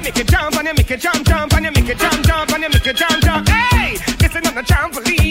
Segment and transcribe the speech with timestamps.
[0.00, 2.26] You make it jump and you make it jump, jump and you make it jump,
[2.26, 3.46] jump and you make it jump, jump.
[3.46, 5.29] Hey, this is on the trampoline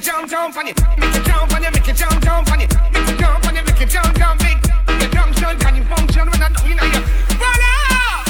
[0.00, 3.18] it jump, jump you make it jump you make it jump, jump you make it
[3.18, 4.40] jump make it jump, jump.
[4.40, 4.56] Big,
[5.00, 7.02] your junction can you function when I know you know you.
[7.36, 8.28] Run up!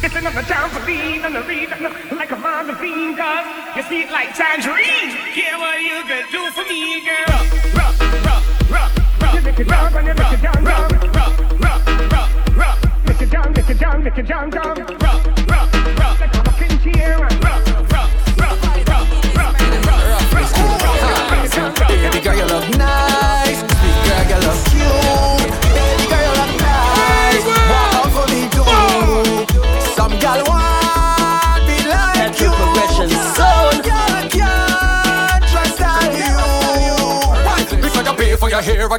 [0.00, 1.68] It's another trampoline on the read
[2.12, 3.46] like a magazine, cause
[3.76, 5.12] you sweet like tangerine.
[5.36, 7.40] Yeah, what you could do for me, girl?
[7.76, 11.16] Rock, rock, rock, rock, You make it jump and you make it jump, jump.
[11.16, 14.78] Rock, rock, rock, rock, Make it jump, make it jump, make it jump, jump.
[14.78, 15.03] Rock, rock,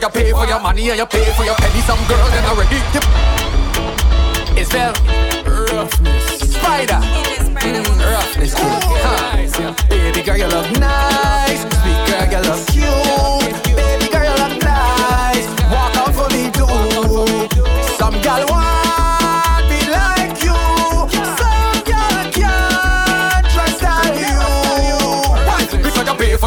[0.01, 1.81] your hair, pay for your money, and you pay for your penny.
[1.81, 2.79] Some girls them already.
[4.59, 4.93] It's well
[5.45, 6.53] roughness.
[6.53, 6.99] Spider.
[7.61, 8.53] Mm, roughness.
[8.57, 9.73] Huh.
[9.89, 11.61] Baby girl, you look nice.
[11.61, 12.74] Sweet girl, you look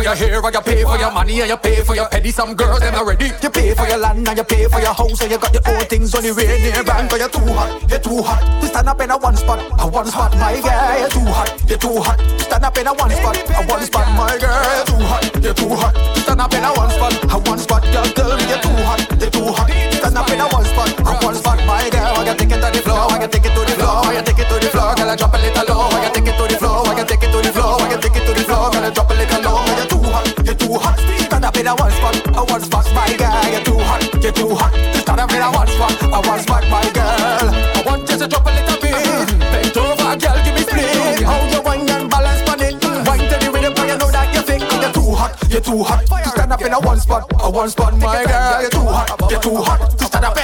[0.09, 2.31] your hair, I pay for your money, and you pay for your penny.
[2.31, 3.31] Some girls them already.
[3.43, 5.63] You pay for your land and you pay for your house, and you got your
[5.67, 7.11] own things on the way near bank.
[7.11, 8.41] But you're too hot, you're too hot.
[8.61, 10.99] To stand up in a one spot, a one spot, my girl.
[10.99, 12.19] You're too hot, you're too hot.
[12.19, 14.65] To stand up in a one spot, a one spot, my girl.
[14.65, 15.95] You're too hot, you're too hot.
[15.95, 18.09] To stand up in a one spot, a one spot, girl.
[18.17, 19.69] Tell you're too hot, you're too hot.
[19.69, 22.17] To stand up in a one spot, a one spot, my girl.
[22.17, 24.15] I can take it to the floor, I can take it to the floor, I
[24.17, 25.11] can take it to the floor, girl.
[25.11, 26.48] I drop a little low, I can take it to
[47.51, 48.61] one spot, my girl.
[48.61, 49.99] You're too hot, you're too hot.
[49.99, 50.37] To stand up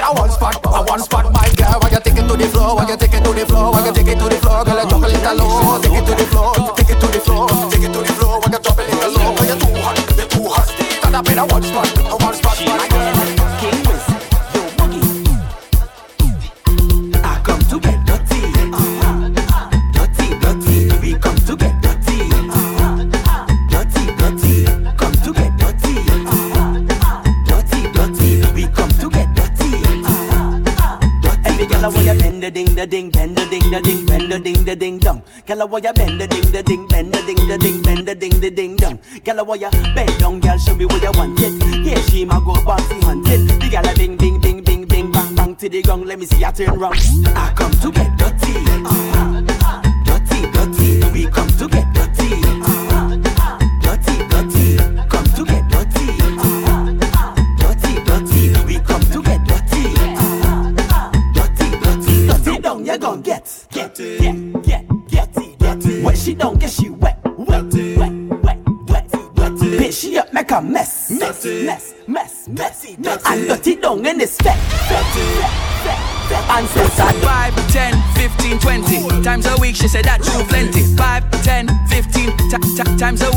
[35.75, 38.41] want you bend the ding the ding, bend the ding the ding, bend the ding
[38.41, 38.99] the ding dong.
[39.27, 41.85] I want you bend down, girl show me what you want it.
[41.85, 43.25] Yeah, she ma go bouncy hunt.
[43.25, 46.05] The girl a bing bing bing bing bing bang bang to the gong.
[46.05, 47.01] Let me see you turn round.
[47.35, 48.14] I come to get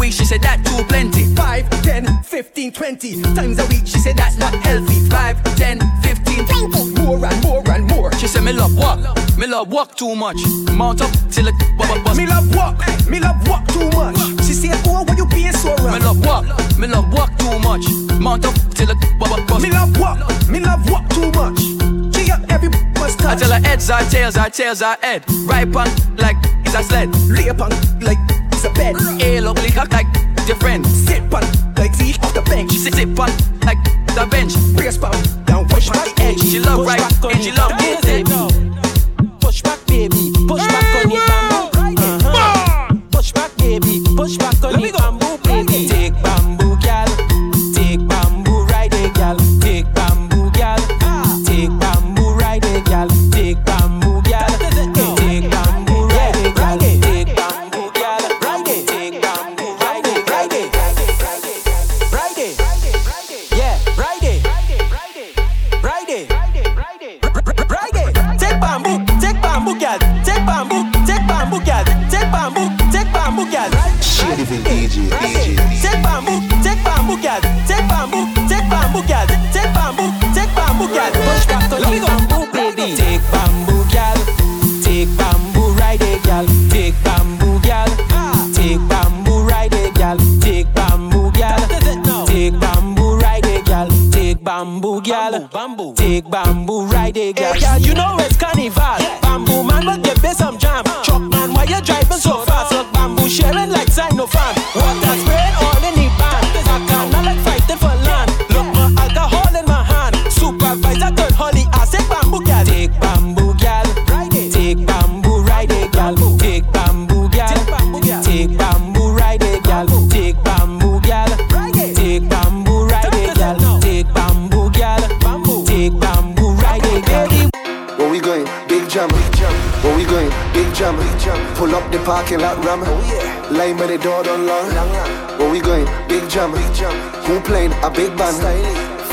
[0.08, 0.14] week.
[0.14, 1.36] She said that too plenty.
[1.36, 3.86] 5, 10, 15, 20 times a week.
[3.86, 5.00] She said that's not healthy.
[5.10, 8.12] 5, 10, 15, 20 more and more and more.
[8.14, 9.00] She said me love walk,
[9.38, 10.38] me love walk too much.
[10.72, 12.18] Mount up till it bubble bust.
[12.18, 14.18] Me love walk, me love walk too much.
[14.46, 15.94] She said, Oh, why you being so rough?
[15.94, 16.46] Me love walk,
[16.78, 17.86] me love walk too much.
[18.20, 19.62] Mount up till it bubble bust.
[19.62, 20.20] Me love walk,
[20.50, 21.60] me love walk too much.
[22.16, 25.24] She up every must I tell her heads are tails, are tails are head.
[25.46, 27.14] Right on like it's a sled.
[27.30, 28.20] Lay upon like
[28.68, 28.96] a bed.
[29.22, 30.08] A lovely cock like
[30.48, 30.86] your friend.
[30.86, 31.44] Sit on
[31.78, 32.72] like seat off the bench.
[32.72, 33.30] She sit on
[33.66, 33.84] like
[34.16, 34.54] the bench.
[34.76, 36.40] Brace pound down, push back the edge.
[36.40, 39.42] She love right and she love it.
[39.42, 40.37] Push back, baby.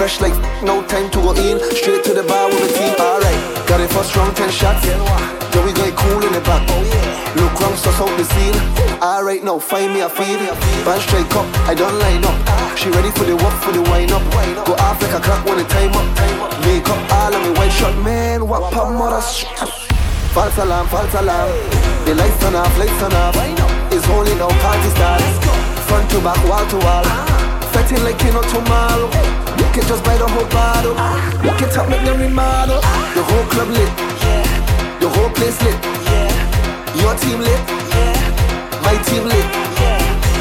[0.05, 1.57] Fresh like no time to go in.
[1.81, 2.93] Straight to the bar with the team.
[3.01, 4.85] Alright, got it for strong 10 shots.
[4.85, 6.61] Then we going cool in the back.
[7.41, 8.53] Look wrong, so out the scene.
[9.01, 10.45] Alright, now find me a feed.
[10.85, 12.37] Band straight up, I don't line up.
[12.77, 14.21] She ready for the walk, for the wind up.
[14.69, 16.05] Go off like a clock when the time up.
[16.69, 18.47] Make up all of me white shot, man.
[18.47, 19.25] What pop mother?
[20.37, 21.49] False alarm, false alarm.
[22.05, 23.41] The lights turn off, lights turn off.
[23.89, 25.25] It's only now party start.
[25.89, 27.05] Front to back, wall to wall.
[27.73, 29.09] Fetting like Kino tomorrow.
[29.75, 30.95] Can just buy the whole bottle.
[31.59, 32.79] Can top make them remodel.
[33.11, 33.91] The whole club lit.
[35.03, 35.75] The whole place lit.
[36.95, 37.59] Your team lit.
[38.87, 39.47] My team lit.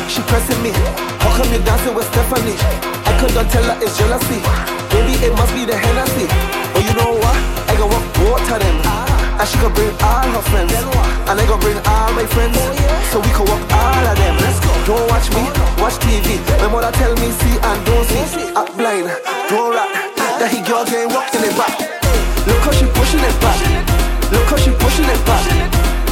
[0.06, 0.69] She pressing me.
[1.18, 2.62] How come you dancing with Stephanie?
[3.09, 4.38] I couldn't tell her it's jealousy.
[4.94, 6.30] Maybe it must be the Hennessy.
[6.69, 7.33] But you know what?
[7.65, 8.85] I gon' walk both of them.
[8.85, 10.77] And she gon' bring all her friends.
[10.77, 12.62] And I gon' bring all my friends.
[13.09, 14.38] So we can walk all of them.
[14.85, 15.47] Don't watch me,
[15.81, 16.44] watch TV.
[16.59, 18.51] My mother tell me see and don't see.
[18.53, 19.07] Act blind,
[19.54, 19.90] don't rap.
[20.42, 21.78] That he girl can't walk in it back.
[22.50, 23.60] Look how she pushing it back.
[24.34, 25.46] Look how she pushing it back.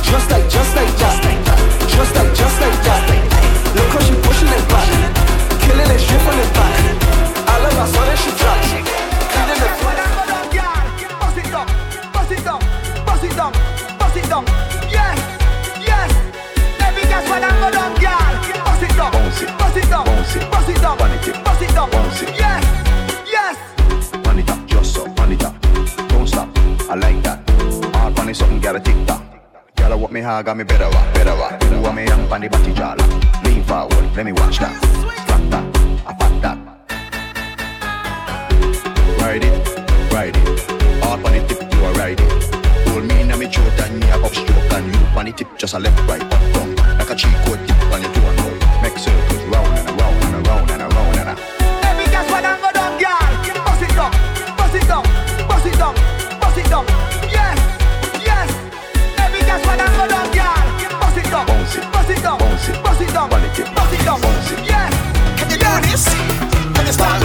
[0.05, 1.17] Just like, just like that.
[1.89, 3.01] Just like, just like that.
[3.73, 4.87] Look how she pushing it back.
[5.65, 6.73] Killing it straight from the back.
[7.49, 8.61] All of us on it, she drop.
[9.33, 9.73] Cleaning it.
[11.21, 11.67] Bust it down,
[12.13, 12.61] bust it down,
[13.05, 13.51] bust it down,
[13.97, 14.43] bust it down.
[14.85, 15.17] Yes,
[15.81, 16.09] yes.
[16.77, 18.21] Every gas when I go down, girl.
[18.65, 19.49] Bust it down, Bounce it.
[19.57, 20.51] bust it down, Bounce it.
[20.51, 21.43] bust it down, Pan it up.
[21.43, 21.89] bust it down.
[21.89, 22.29] Bounce it.
[22.37, 22.80] Yes, yes.
[30.11, 31.63] Gotta me hard, got me better rock, better rock.
[31.71, 33.01] You want me young funny body jala.
[33.45, 34.75] Lean forward, let me watch that.
[35.25, 35.63] Flat that,
[36.05, 36.57] I pat that.
[39.21, 40.59] Ride it, ride it.
[41.01, 42.43] Hard funny tip, you are ride it.
[42.89, 45.75] Hold me in a me throat and me a upstroke and you funny tip, just
[45.75, 46.75] a left, right, up, down.
[46.75, 48.81] Like a cheat code tip on your toe and roll.
[48.81, 50.80] Make circles round and around and around and
[65.37, 66.03] Can you do this?
[66.75, 67.21] Can you start?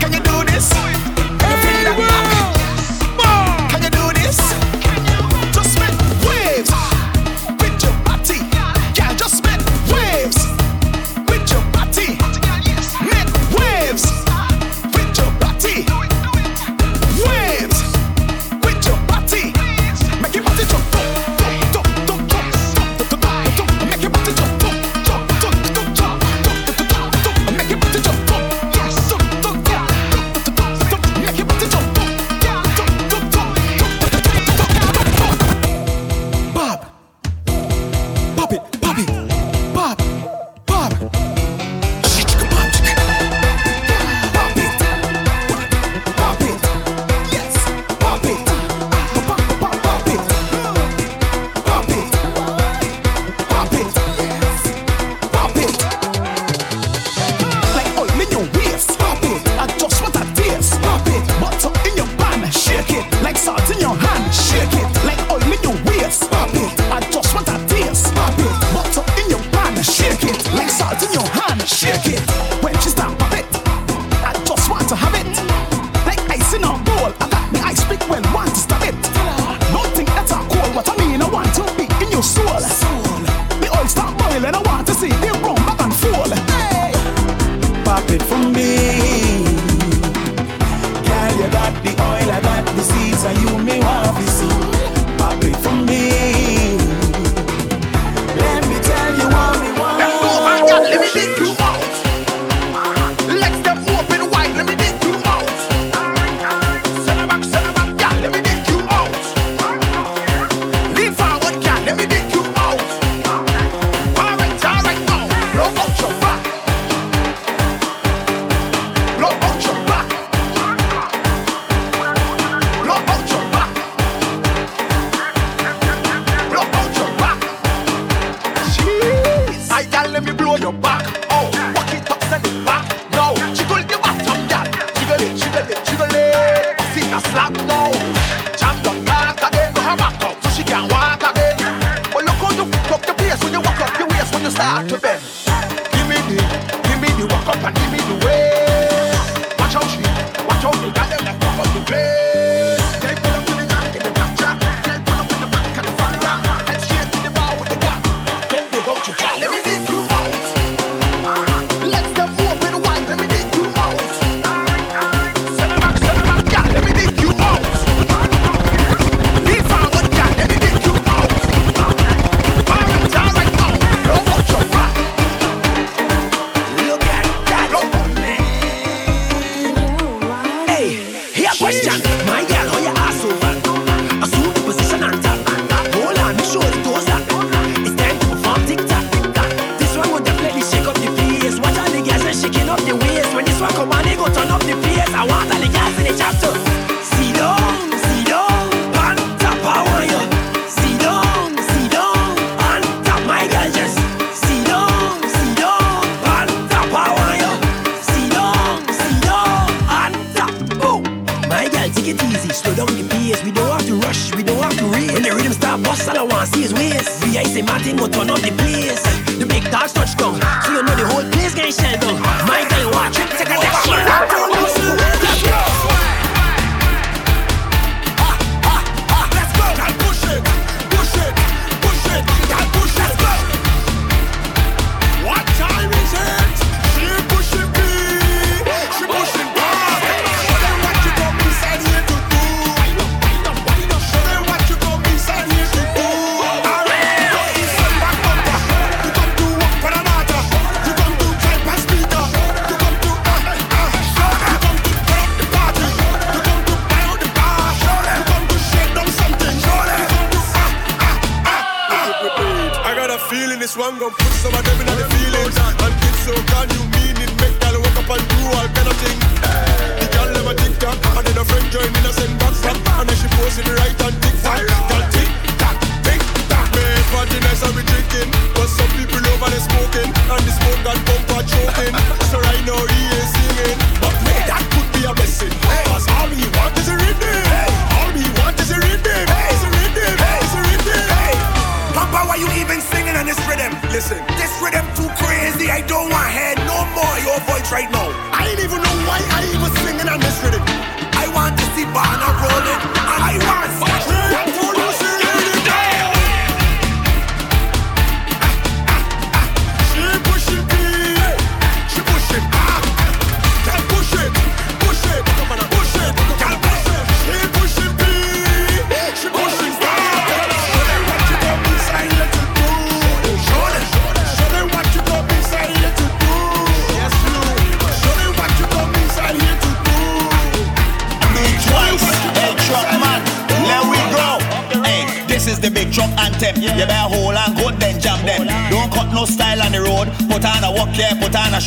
[0.00, 1.17] Can you do this?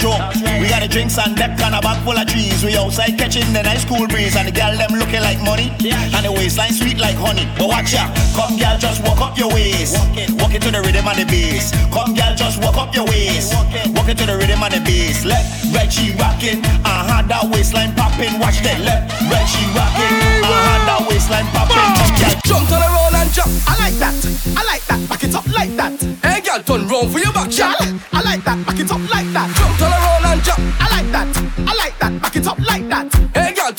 [0.02, 0.18] show.
[0.58, 2.66] We got the drinks on deck and a bag full of trees.
[2.66, 6.24] We outside catching the nice cool breeze and the girl them looking like money and
[6.26, 7.46] the waistline sweet like honey.
[7.58, 9.94] But watch ya, come girl, just walk up your waist.
[10.42, 11.70] Walk it, to the rhythm and the bass.
[11.94, 13.54] Come girl, just walk up your waist.
[13.94, 15.24] Walk it, to the rhythm and the bass.
[15.24, 16.66] Left, right, she rocking.
[16.82, 18.34] Uh huh, that waistline popping.
[18.42, 20.14] Watch that left, right, she rocking.
[20.42, 21.78] Uh huh, that waistline popping.
[22.18, 23.54] Girl, jump to the roll and jump.
[23.70, 24.18] I like that.
[24.58, 25.00] I like that.
[25.10, 25.94] Back it up like that.
[26.26, 27.78] Hey, girl, turn round for your back, girl.
[28.12, 28.58] I like that.
[28.66, 29.61] Back it up like that.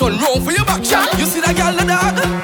[0.03, 0.81] turn round for your back.
[1.19, 2.42] You see that girl, the dog?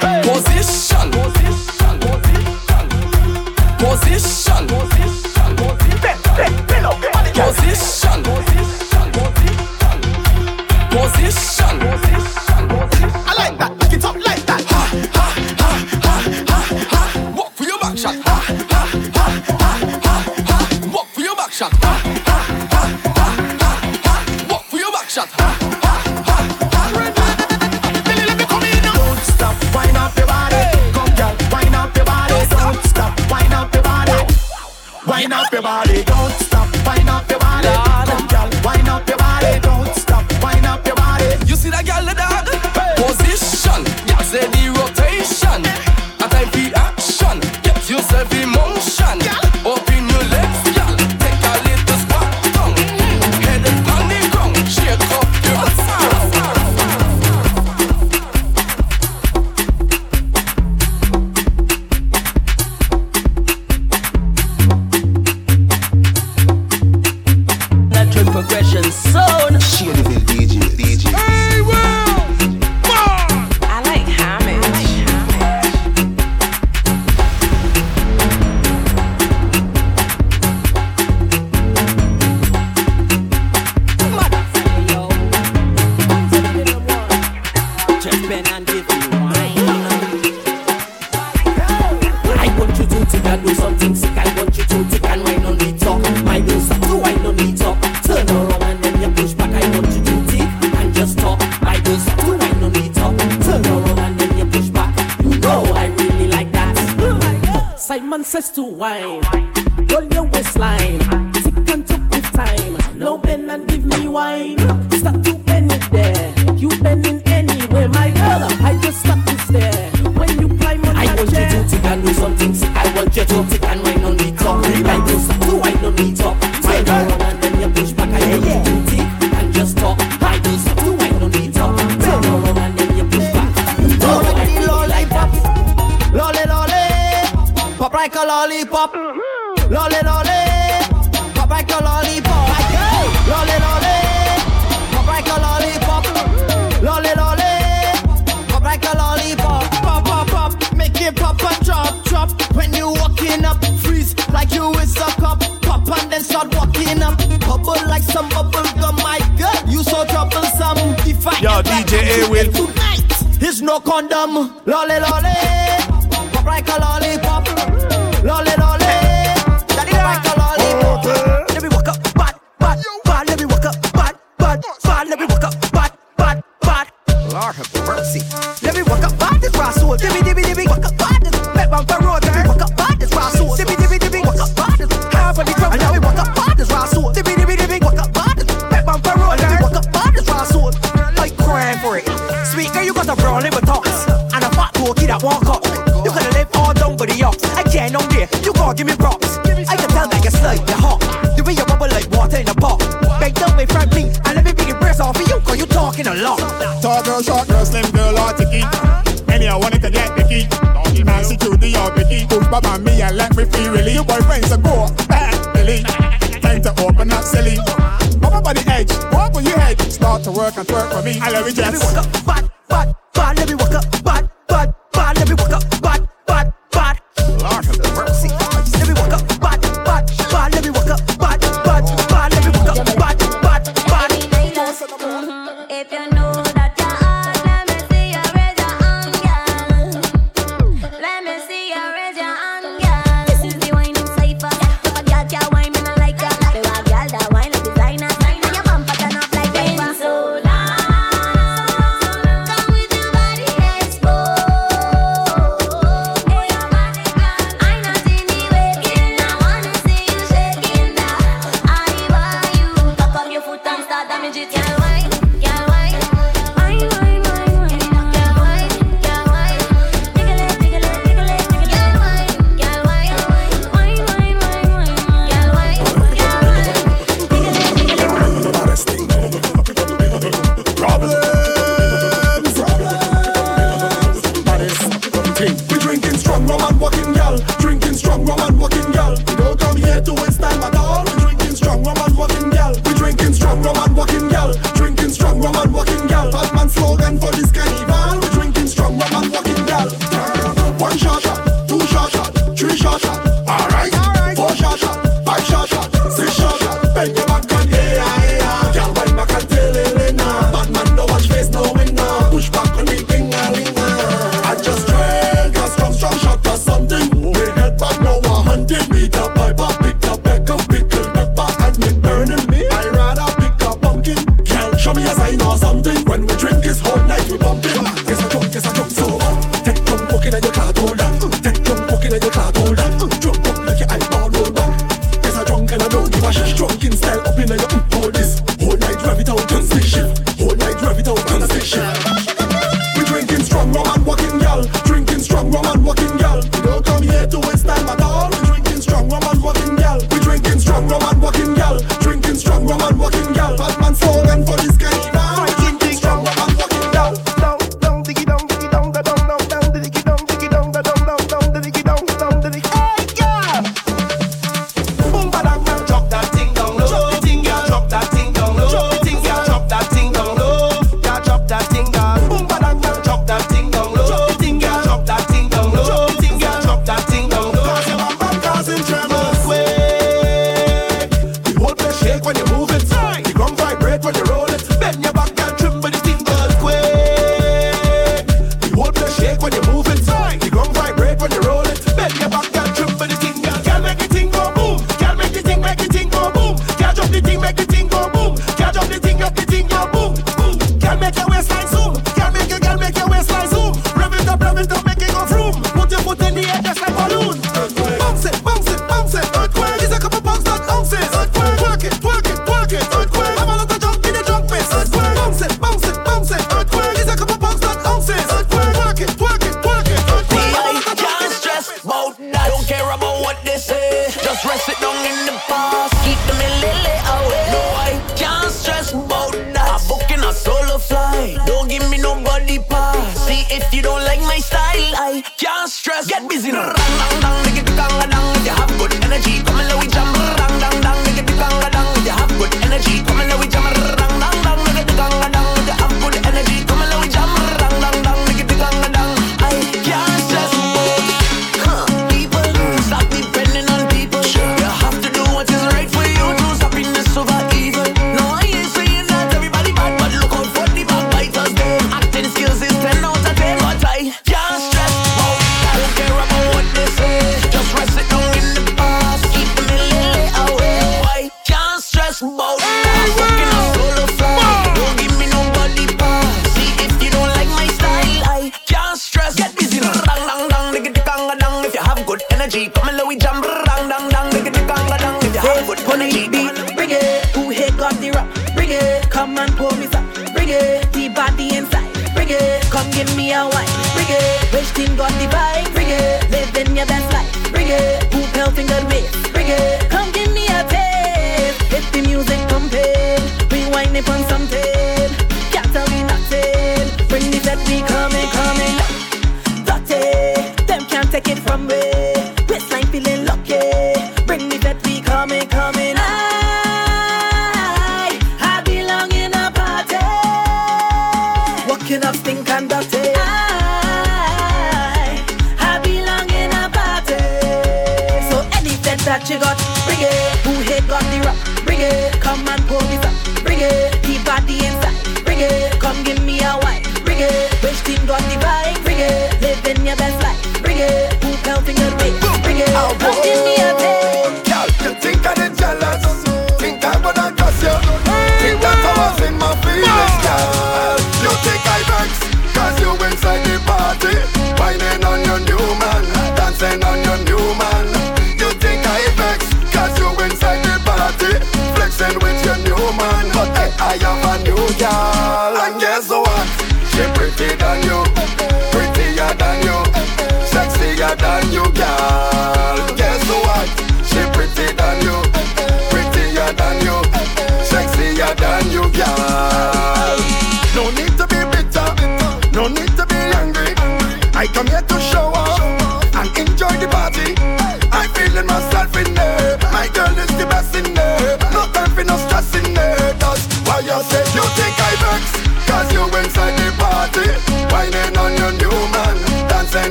[222.71, 223.08] Up,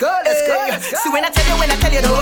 [0.00, 0.66] let's go, let's go.
[0.68, 1.02] Let's.
[1.02, 2.15] See when I tell you, when I tell you, though.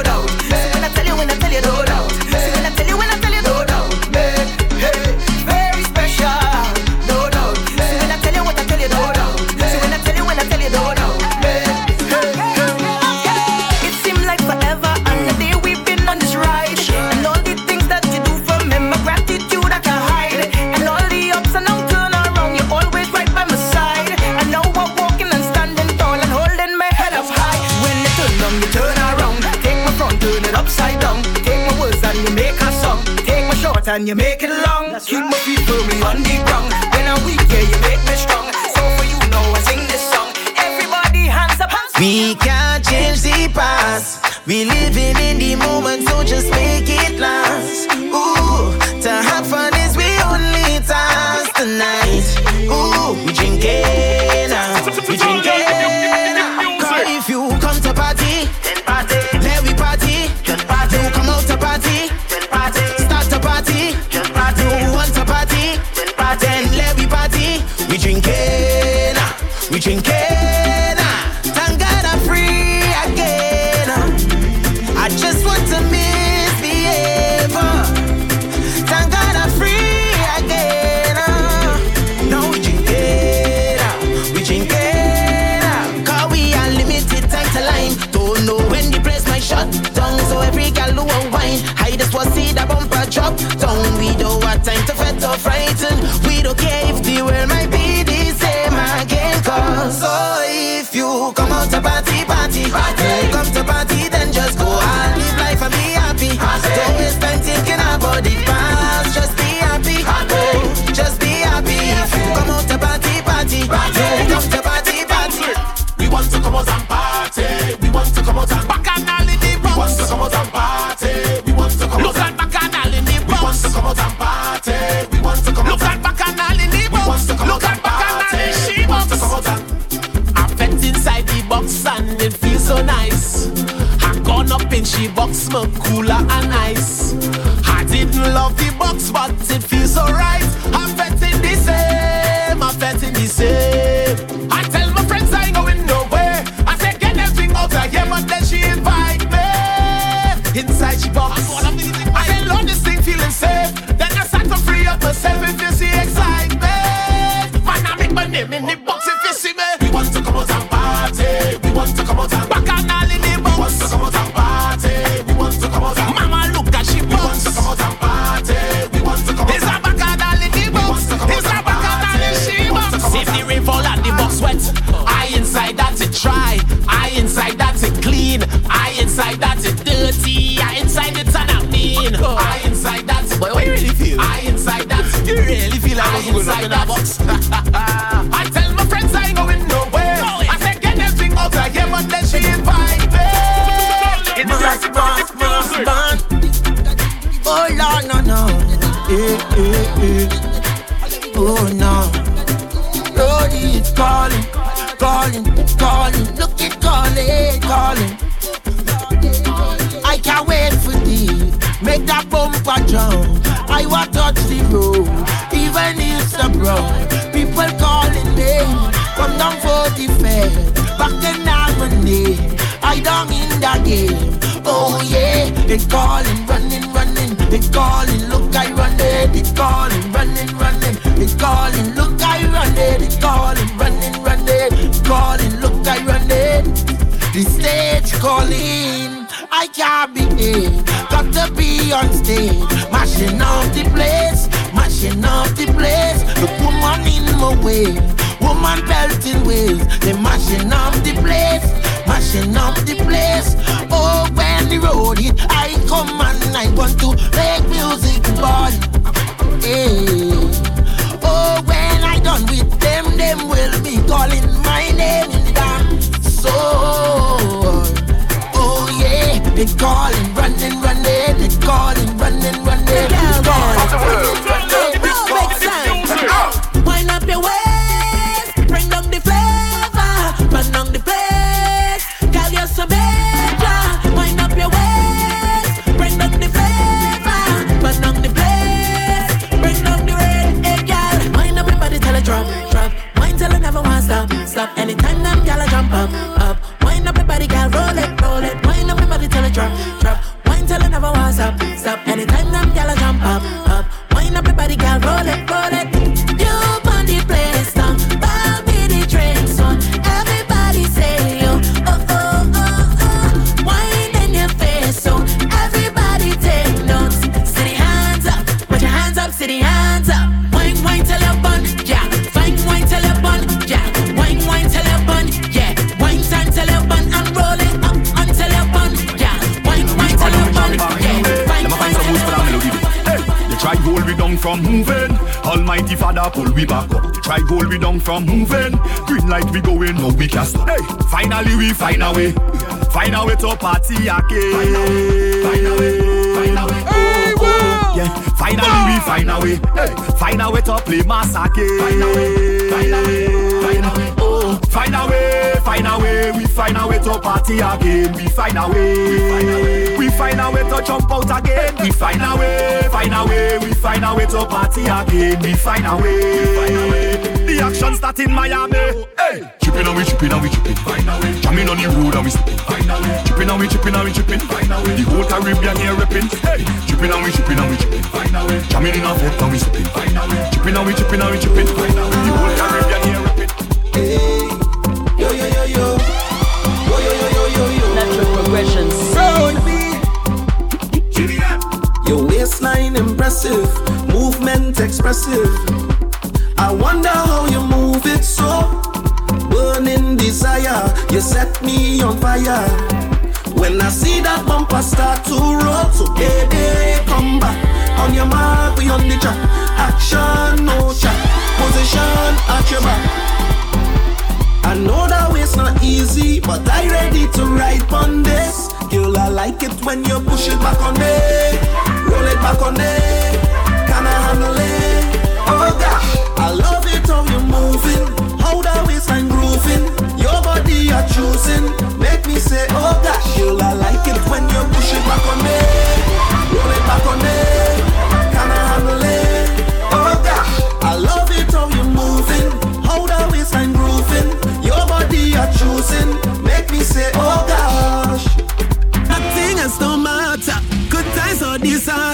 [365.95, 366.34] away.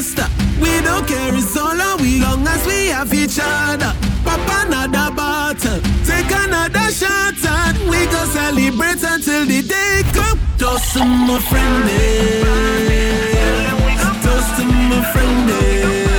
[0.00, 0.26] Rasta.
[0.62, 3.92] We don't care, it's all we long as we have each other.
[4.24, 10.40] Pop another bottle, take another shot, and we go celebrate until the day comes.
[10.58, 12.40] Toast to my friend, eh.
[14.24, 15.50] toast to my friend.
[15.50, 16.09] Eh.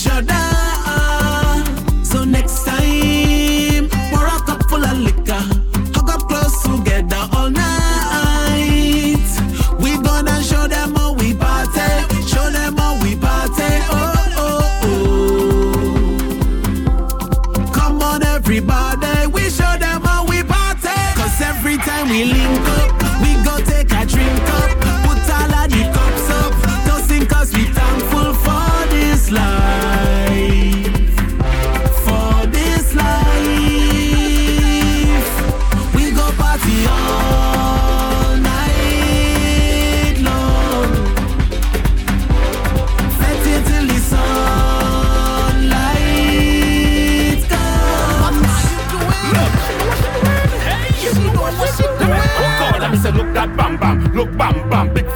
[0.00, 0.39] each other.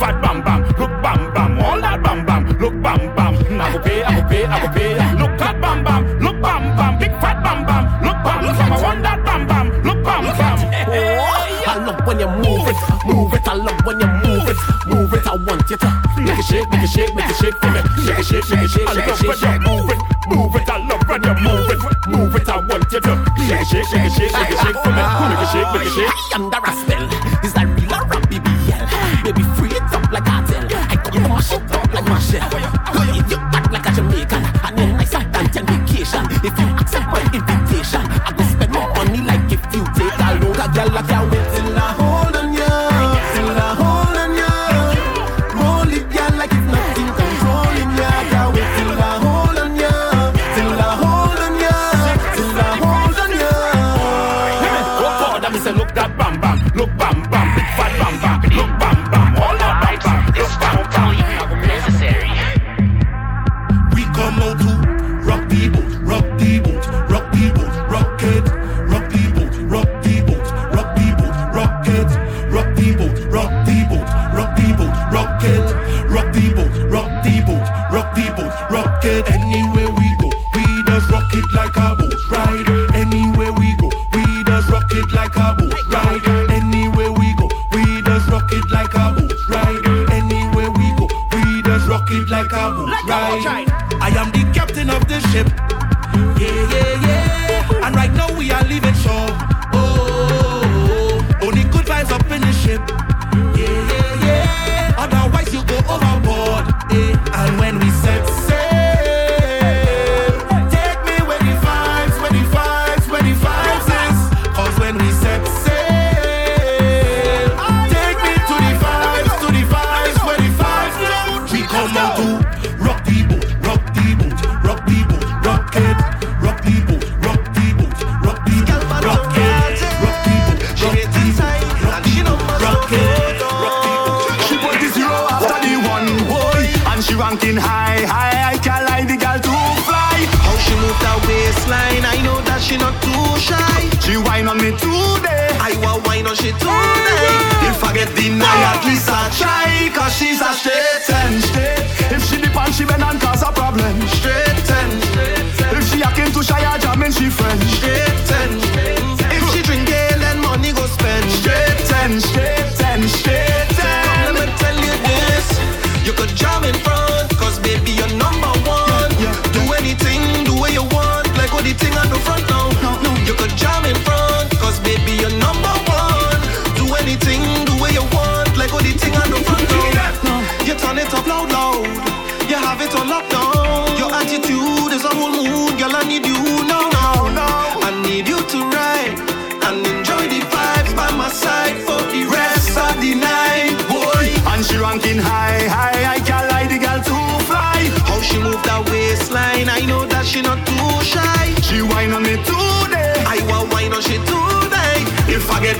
[0.04, 3.32] fat bam bam, look bam bam, all that bam bam, look bam bam.
[3.60, 4.92] I go pay, I go pay, I go pay.
[5.20, 8.72] Look fat bam bam, look bam bam, big fat bam bam, look bam look bam.
[8.72, 10.58] I want that bam bam, look bam look bam.
[10.88, 12.76] Oh, I love when you move it,
[13.06, 13.48] move it.
[13.48, 15.26] I love when you move it, move it.
[15.26, 15.88] I want you to
[16.20, 17.80] make a shake, make a shake, make a shake for me.
[18.04, 19.60] Shake a shake, shake a shake, shake, a shake, shake.
[19.64, 20.68] Move it, move it.
[20.68, 21.80] I love when you move it,
[22.12, 22.48] move it.
[22.48, 23.12] I want you to
[23.48, 25.04] shake, a shake, shake, shake, shake, shake for me.
[25.32, 26.12] Make a shake, make a shake.
[26.12, 26.93] I am the rascal.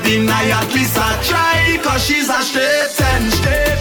[0.05, 3.74] deny at least I try Cause she's a straight 10 straight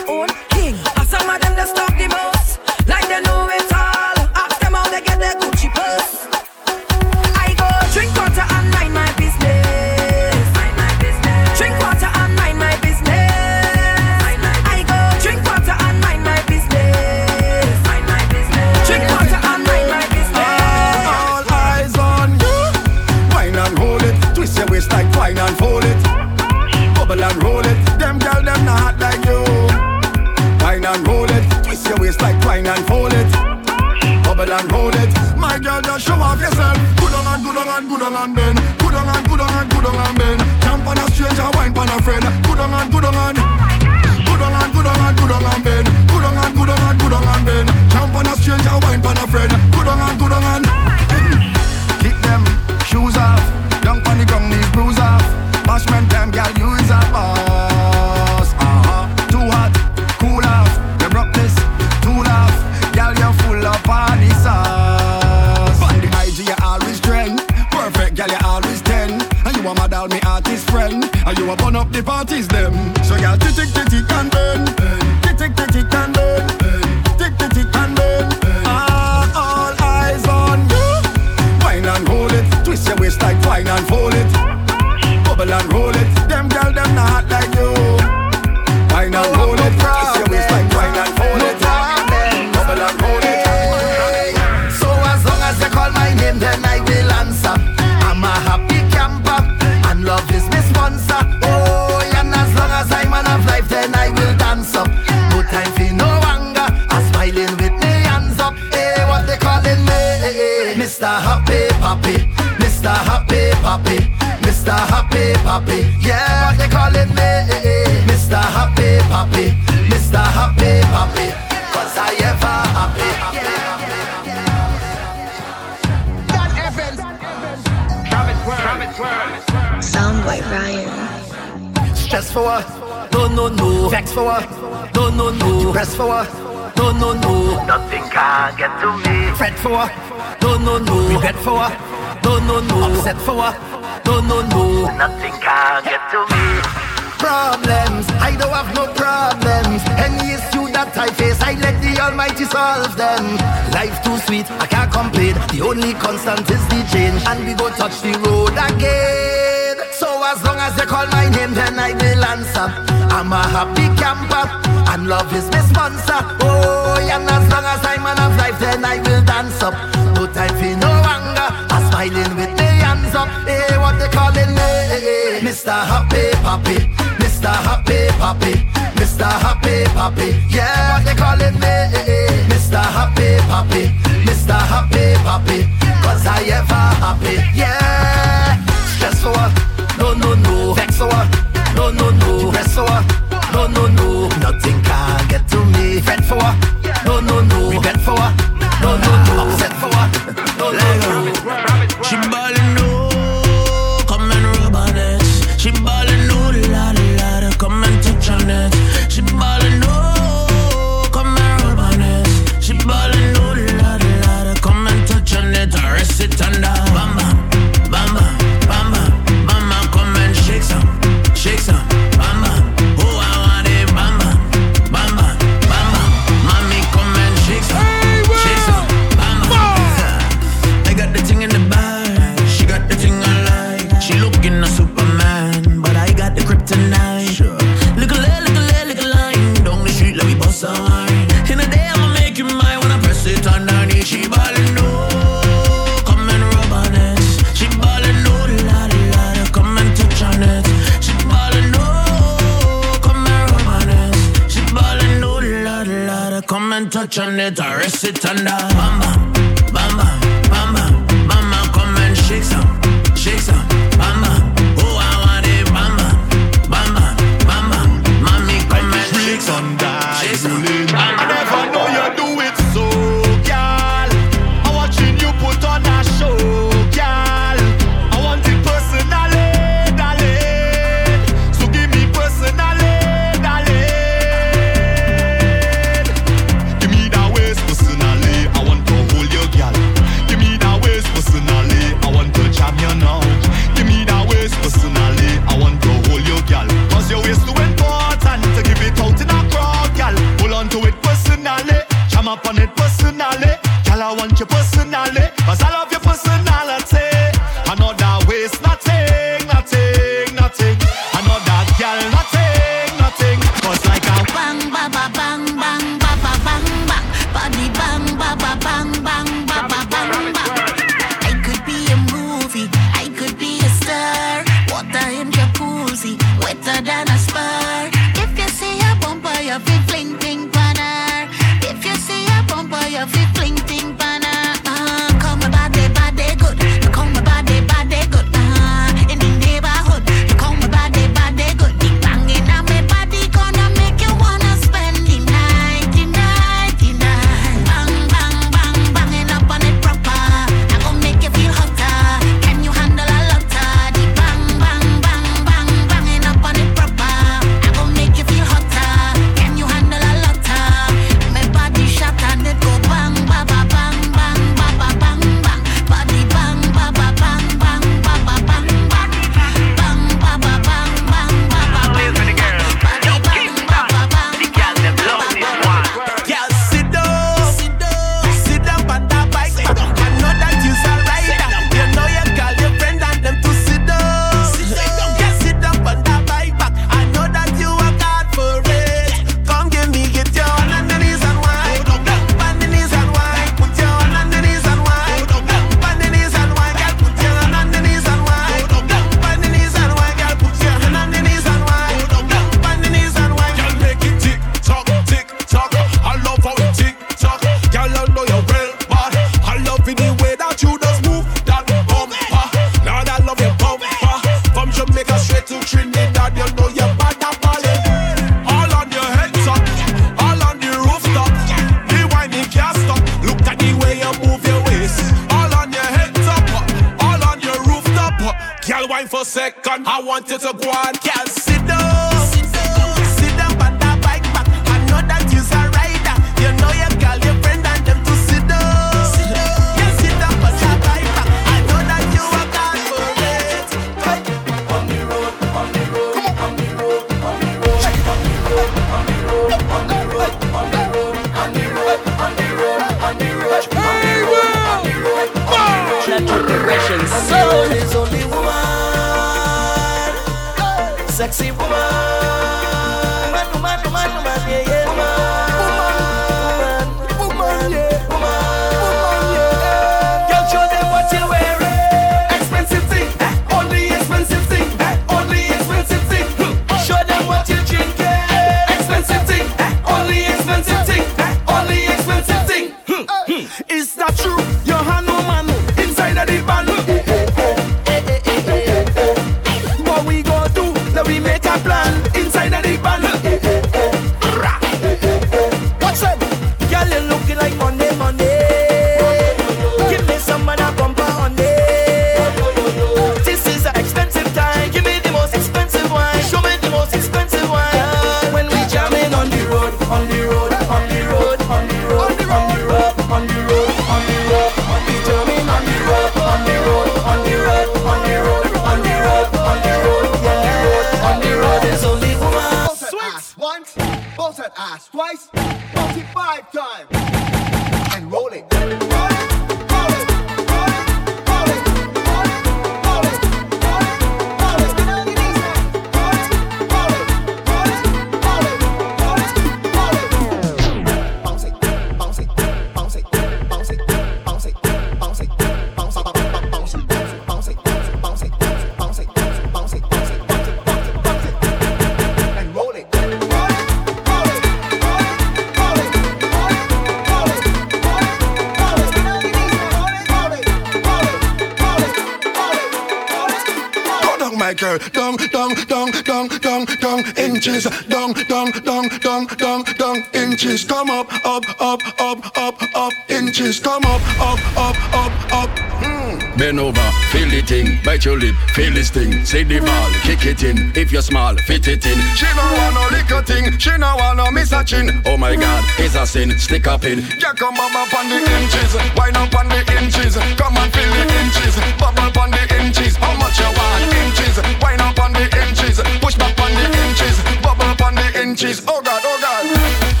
[578.01, 579.25] bite your lip, feel this thing.
[579.25, 580.71] Say the ball, kick it in.
[580.75, 581.99] If you're small, fit it in.
[582.15, 583.57] She no want no little thing.
[583.59, 585.01] She no want no miss a chin.
[585.05, 586.37] Oh my God, it's a sin.
[586.39, 586.99] Stick up in.
[587.19, 588.73] Yeah, come up up on the inches.
[588.97, 590.15] Wine up on the inches.
[590.37, 591.55] Come and feel the inches.
[591.77, 592.95] Bubble on the inches.
[592.97, 593.93] How much you want?
[593.93, 594.37] Inches.
[594.61, 595.81] Wine up on the inches.
[596.01, 597.17] Push back on the inches.
[597.41, 598.61] Bubble on the inches.
[598.67, 600.00] Oh God, oh God.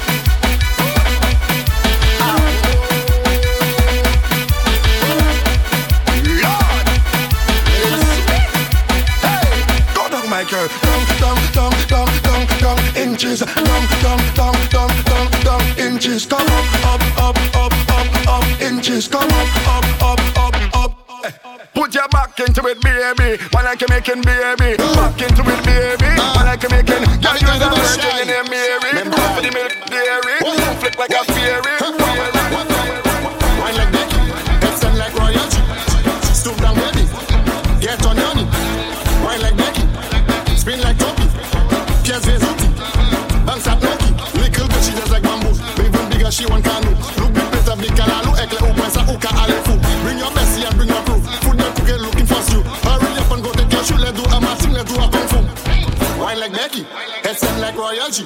[10.51, 10.67] Girl.
[10.67, 13.39] Down, down, down, down, down, inches.
[13.39, 16.25] Down, down, down, down, down, down, inches.
[16.25, 19.07] Come up, up, up, up, up, up, inches.
[19.07, 20.91] Come up, up, up, up, up.
[21.73, 23.41] Put your back into it, baby.
[23.51, 24.75] While I can making baby.
[24.77, 26.11] Back into it, baby.
[26.19, 27.03] While I can making.
[27.23, 28.91] Girl, you the virgin in Mary.
[29.07, 30.35] For the milk dairy.
[30.79, 32.00] Flip like a fairy.
[57.41, 58.25] Extend like royalty.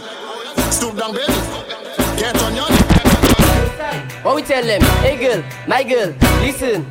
[0.71, 1.33] Stoop down, baby.
[2.17, 2.65] Get on your.
[4.23, 4.81] What we tell them?
[5.01, 6.85] Hey girl, my girl, listen.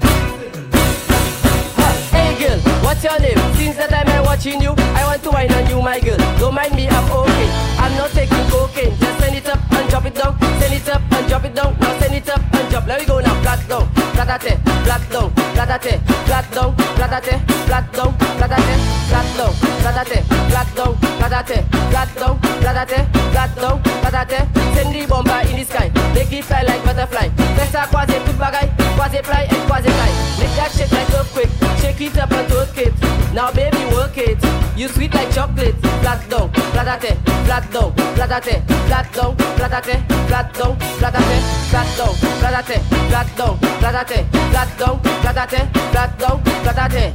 [2.10, 3.38] Hey girl, what's your name?
[3.56, 6.16] Since time I'm watching you, I want to wine on you, my girl.
[6.38, 7.48] Don't mind me, I'm okay.
[7.80, 8.94] I'm not taking cocaine.
[8.98, 10.38] Just send it up and drop it down.
[10.60, 11.76] Send it up and drop it down.
[11.80, 12.86] Now send it up and drop.
[12.86, 13.34] Let me go now.
[13.42, 18.74] Flat down, flatate, flat down, flatate, flat down, flatate, flat down, flatate,
[19.08, 19.52] flat down,
[19.84, 23.00] flatate, flat down, flatate, flat down, flatate,
[23.32, 24.40] flat down, flatate.
[24.74, 25.90] Send the bomber in the sky.
[26.14, 27.28] Make it fly like butterfly.
[27.56, 28.66] Festa quasi tout bagay,
[28.96, 30.10] quasi fly and quasi fly.
[30.38, 31.50] Make that shake like earthquake.
[31.80, 32.73] Shake it up and twerk it.
[32.74, 34.38] Now baby work it.
[34.76, 35.76] You sweet like chocolate.
[36.02, 37.16] Flat down, flatate,
[37.46, 44.26] flat down, flatate, flat down, flatate, flat down, flatate, flat down, flatate, flat down, flatate,
[44.50, 47.12] flat down, flatate, flat down, flatate.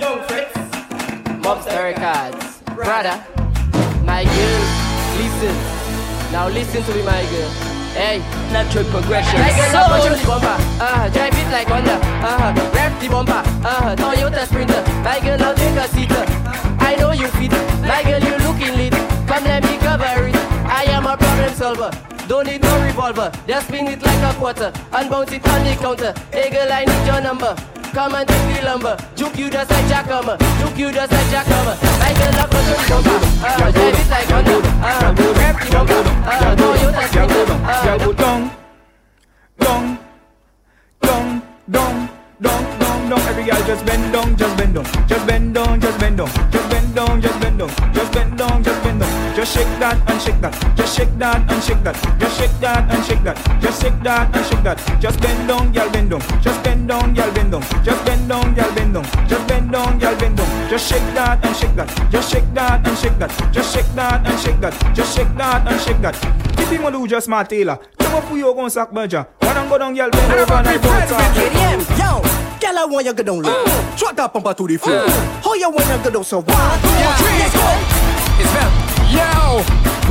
[0.00, 0.54] Young Fritz.
[1.44, 2.62] Mobster Records.
[2.74, 3.24] Brother,
[4.04, 4.62] my girl,
[5.18, 5.54] listen.
[6.32, 7.79] Now listen to me, my girl.
[7.94, 8.18] Hey,
[8.52, 9.38] natural progression.
[9.40, 10.56] My girl, now push bumper.
[10.80, 11.98] Uh, drive it like Honda.
[12.22, 13.42] Uh, rev the bumper.
[13.66, 14.82] Uh, Toyota Sprinter.
[15.02, 16.10] My girl, now take a seat.
[16.80, 17.50] I know you fit.
[17.82, 18.92] My girl, you looking lit.
[19.26, 20.36] Come let me cover it.
[20.66, 22.09] I am a problem solver.
[22.30, 23.32] Don't need no revolver.
[23.44, 26.14] Just spin it like a quarter and bounce it on the counter.
[26.30, 27.56] Hey girl, I need your number.
[27.90, 28.96] Come and take the lumber.
[29.16, 30.38] Juke you just like Jack Hummer.
[30.60, 31.74] Juke you just like Jack Hummer.
[31.98, 33.18] I can knock on the bumper.
[33.42, 34.62] Uh, drive it like Honda.
[34.78, 36.02] Uh, grab the bumper.
[36.22, 37.58] Uh, Toyota Sprinter.
[37.66, 38.50] Uh, Go down,
[39.58, 39.98] down,
[41.02, 41.28] down,
[41.72, 42.08] down,
[42.40, 43.20] down, down, down.
[43.26, 46.70] Every girl just bend down, just bend down, just bend down, just bend down, just
[46.70, 49.09] bend down, just bend down, just bend down, just bend down.
[49.40, 52.84] Just shake that and shake that, just shake that and shake that, just shake that
[52.92, 55.00] and shake that, just shake that and shake that.
[55.00, 58.52] Just bend down, girl, bend down, just bend down, girl, bend down, just bend down,
[58.52, 60.68] girl, bend down, just bend down, girl, bend down.
[60.68, 64.26] Just shake that and shake that, just shake that and shake that, just shake that
[64.28, 66.14] and shake that, just shake that and shake that.
[66.60, 67.78] Tipi mo do just my tailor.
[67.98, 69.24] Come up for your gun sack budget.
[69.40, 71.36] When I'm go down, girl, bend over and I go talk.
[71.96, 72.20] Yo,
[72.60, 73.64] girl, I want you go down low.
[73.64, 73.98] Mm.
[73.98, 75.00] Drop that bumper to the floor.
[75.00, 75.42] Mm.
[75.42, 77.72] How you want you go down so one, two, three, let's go.
[78.36, 78.99] It's them.
[79.10, 79.62] Yo,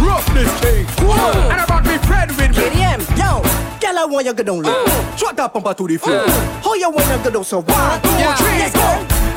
[0.06, 0.86] rough this thing.
[1.00, 2.58] And I'm about to be friend with me.
[2.58, 3.42] KDM, yo,
[3.80, 4.86] girl, I want you go down low.
[5.18, 6.28] Drop that bumper to the floor.
[6.64, 8.90] How you want you go down so one, two, three, let's go.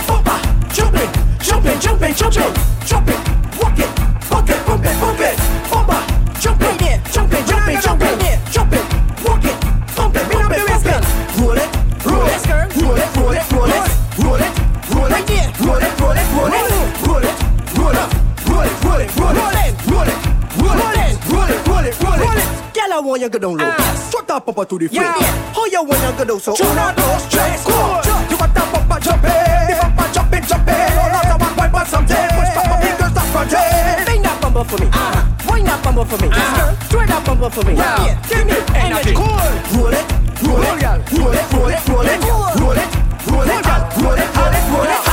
[0.09, 0.39] Bumper,
[0.75, 1.11] jumping,
[1.41, 2.53] jumping, jumping, jumping,
[2.87, 3.21] jumping,
[3.61, 3.91] walk it,
[4.31, 5.37] walk it, bump it, bump it,
[5.71, 6.03] bumper,
[6.43, 6.77] jumping,
[7.13, 8.19] jumping, jumping, jumping,
[8.51, 8.85] jumping,
[9.23, 9.57] walk it,
[9.95, 11.03] bump it, bump it, bump it,
[11.39, 11.71] roll it,
[12.03, 12.43] roll it,
[12.83, 13.87] roll it, roll it, roll it,
[14.19, 14.53] roll it,
[14.91, 15.31] roll it,
[15.63, 16.69] roll it, roll it, roll it,
[17.07, 17.37] roll it,
[17.79, 18.22] roll it,
[18.93, 19.41] roll it, roll it,
[19.89, 20.19] roll it,
[20.61, 22.49] roll it, roll it, roll it, roll it, roll it.
[22.75, 23.73] Girl, I want you go down low.
[24.11, 25.05] Drop that bumper to the floor.
[25.05, 26.53] How you want you go down so?
[26.53, 27.73] Uno, dos, tres, go.
[28.29, 29.33] You got that bumper jumping,
[29.69, 30.93] the bumper jumping, jumping.
[31.01, 32.29] All out the one wipe on something.
[32.37, 34.05] Push my fingers, stop fronting.
[34.05, 34.89] Bring that bumper for me.
[35.49, 36.29] Wind that bumper for me.
[36.93, 37.73] Throw that bumper for me.
[38.29, 39.15] Give me energy.
[39.17, 40.05] Roll it, roll it,
[40.45, 42.21] roll it, roll it, roll it, roll it,
[42.61, 42.91] roll it,
[43.25, 43.61] roll it,
[43.97, 45.03] roll it, roll it.
[45.03, 45.12] First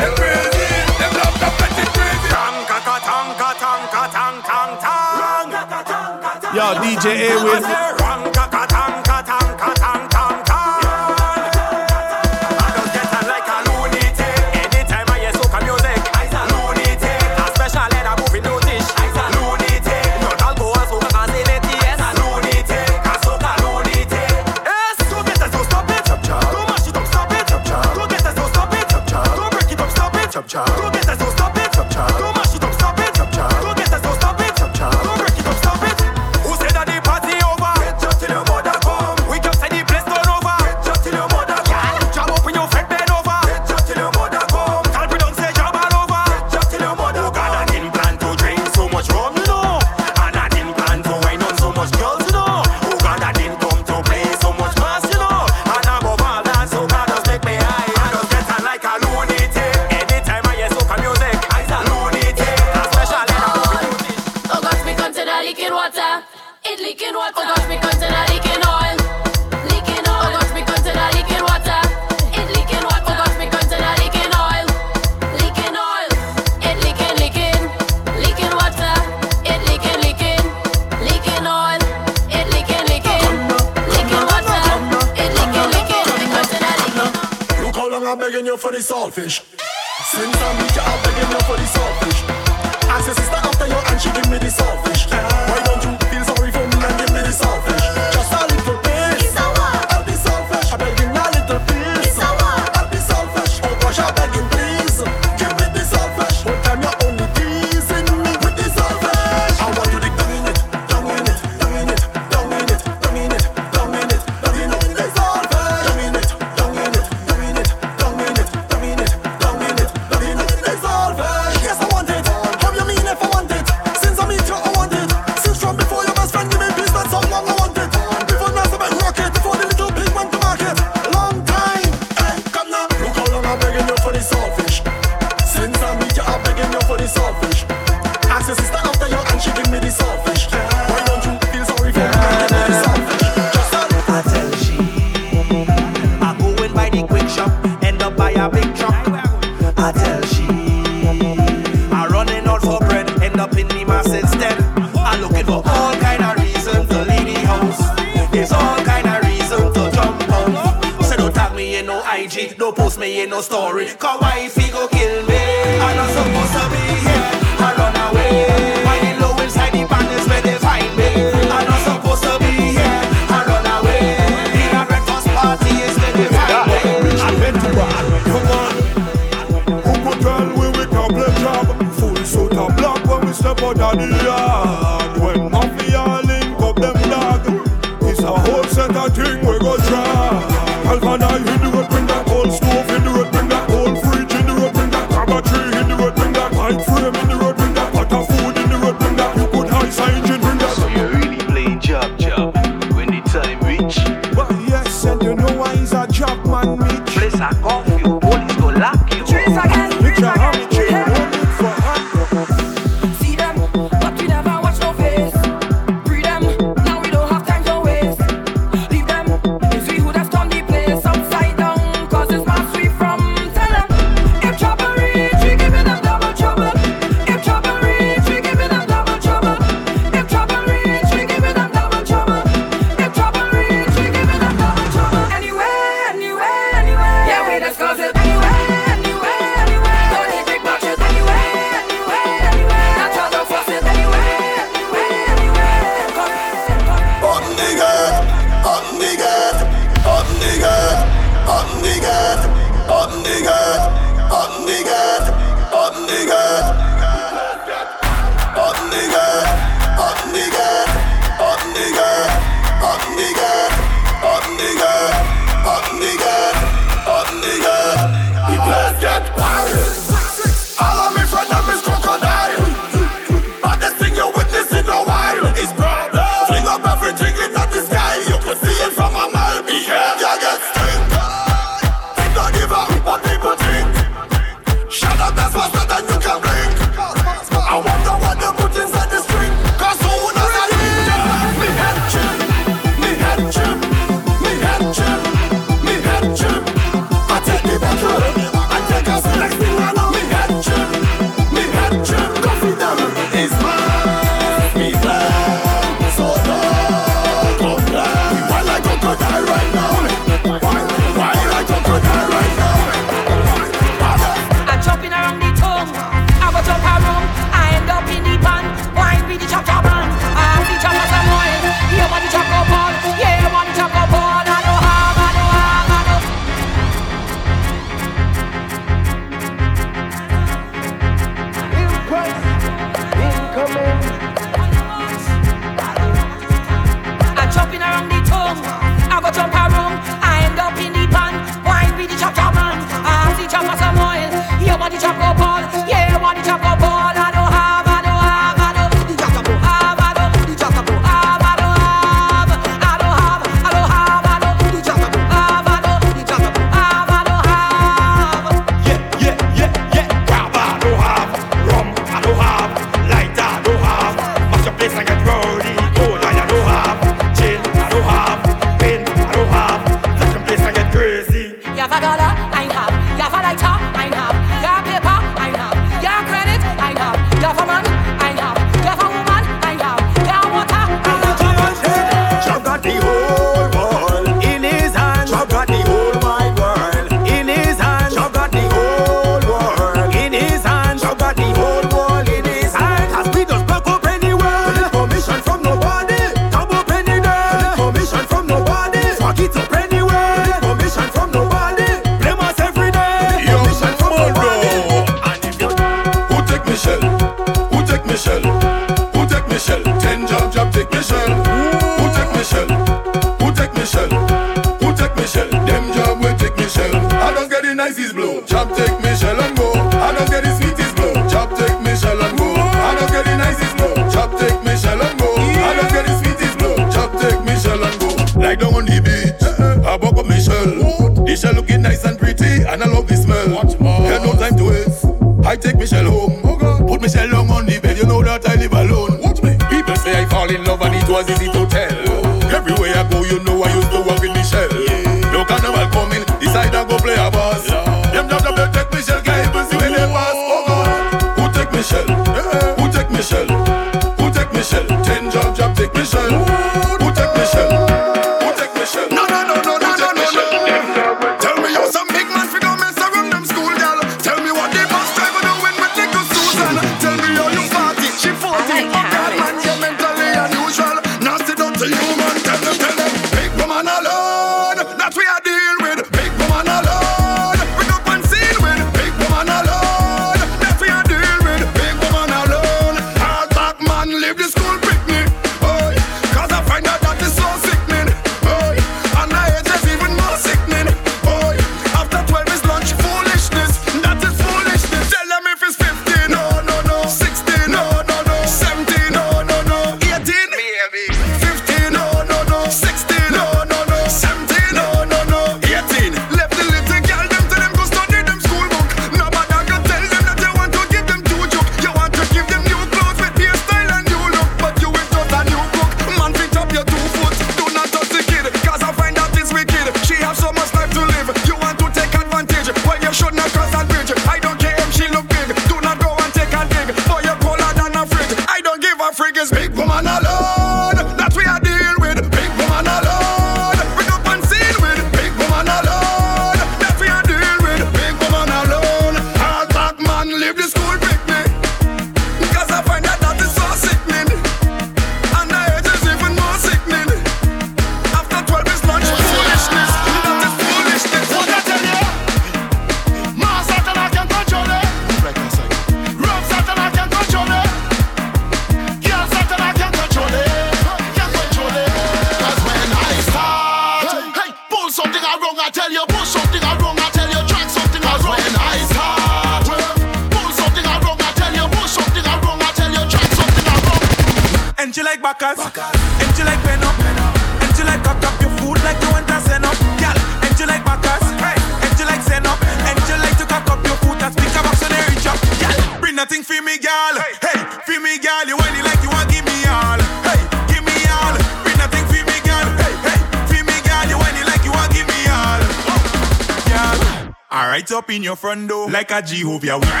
[599.33, 600.00] Jehovah.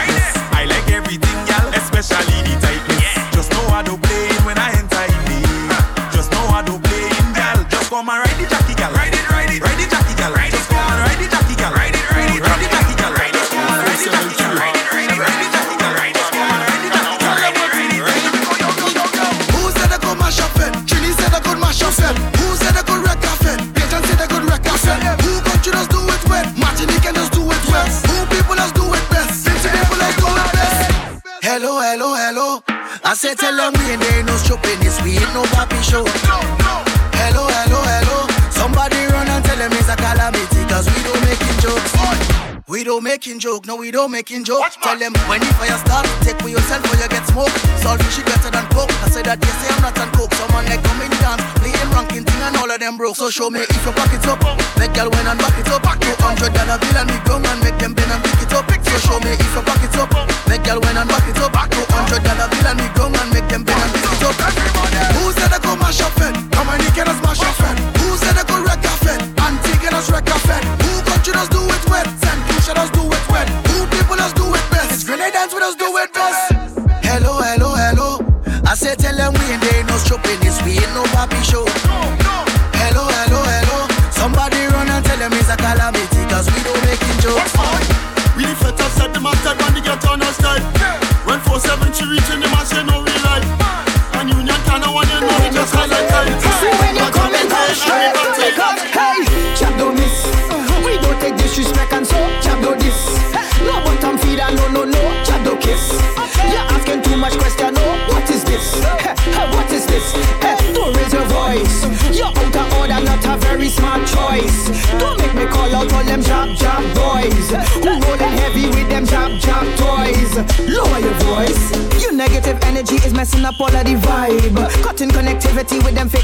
[43.91, 44.63] don't making joke.
[44.81, 47.51] Tell them when the fire start, take for yourself or you get smoke.
[47.83, 48.91] Solve shit better than coke.
[49.03, 50.33] I said that they say I'm not on coke.
[50.35, 53.15] Someone like come in dance, playing ranking thing and all of them broke.
[53.15, 54.39] So show me if your pockets up.
[54.79, 55.90] Make girl when and back it up.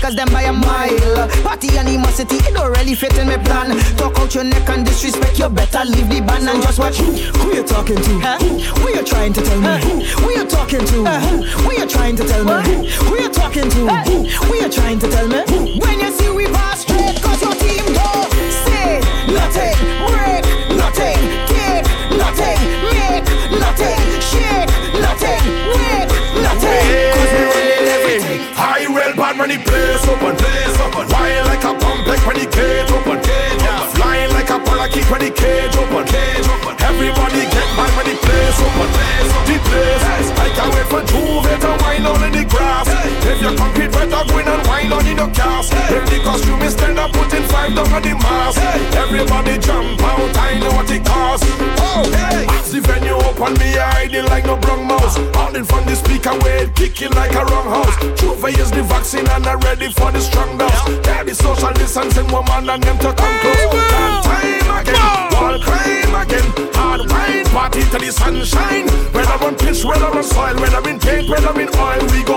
[0.07, 1.27] With them by a mile.
[1.43, 3.77] Party animosity, it don't really fit in my plan.
[3.97, 6.97] Talk out your neck and disrespect, you better leave the band and just watch.
[6.97, 8.19] Who you talking to?
[8.19, 8.38] Huh?
[8.39, 10.03] Who you trying to tell me?
[10.21, 11.05] Who you talking to?
[11.05, 12.89] Who you trying to tell me?
[12.89, 13.79] Who you talking to?
[14.47, 15.79] Who you trying to tell me?
[15.79, 18.31] When you see we pass straight, cause your team don't
[18.65, 19.97] say nothing,
[29.48, 31.07] when the place open, place open.
[31.07, 33.88] Wild like a complex when the cage open, cage open.
[33.95, 36.76] Flying like a parakeet when the cage open, cage open.
[36.84, 39.48] Everybody get mad when the place open, place open.
[39.48, 42.88] The place, I can't wait for Juve to wine on in the grass.
[43.24, 45.72] If you compete, better go in and wine on in your cast.
[45.72, 48.60] If the costume is stand up, putting five down on the mask.
[48.99, 51.48] Everybody jump out, I know what it costs.
[51.80, 52.56] Oh, hey.
[53.39, 55.18] As the venue open, me hiding like no brown mouse.
[55.35, 57.95] Holding from the speaker, way kicking like a wrong house.
[58.19, 60.73] Juve is the vaccine and I'm ready for the strong dose.
[61.05, 63.64] Yeah, the social distancing woman and them to come close.
[63.73, 65.01] Long time again,
[65.34, 66.47] wall crime again.
[66.73, 68.88] Hard wine, party to the sunshine.
[69.14, 72.36] Whether on pitch, whether on soil, whether in paint, whether in oil, we go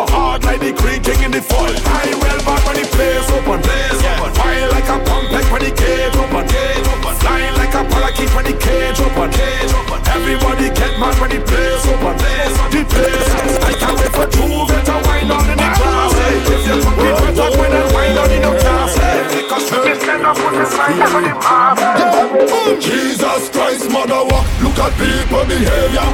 [24.80, 26.08] at people behavior.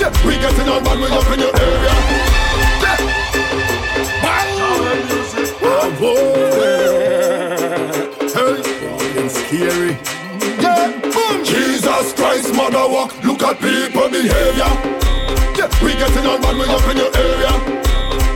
[0.00, 1.94] Yeah, we getting on bad, we up in your area.
[2.82, 2.98] Yeah.
[4.22, 4.50] Bang!
[5.62, 6.56] Oh, boy.
[8.34, 8.54] Hey,
[9.22, 9.96] it's scary.
[11.44, 14.70] Jesus Christ, mother walk, look at people behavior.
[15.54, 17.52] Yeah, we getting on bad, we up in your area.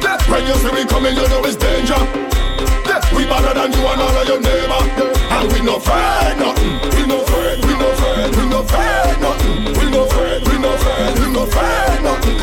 [0.00, 2.00] Yeah, when you see we coming, you know it's danger.
[2.86, 4.82] Yeah, we better than you and all of your neighbor.
[5.30, 6.89] And we no afraid nothing.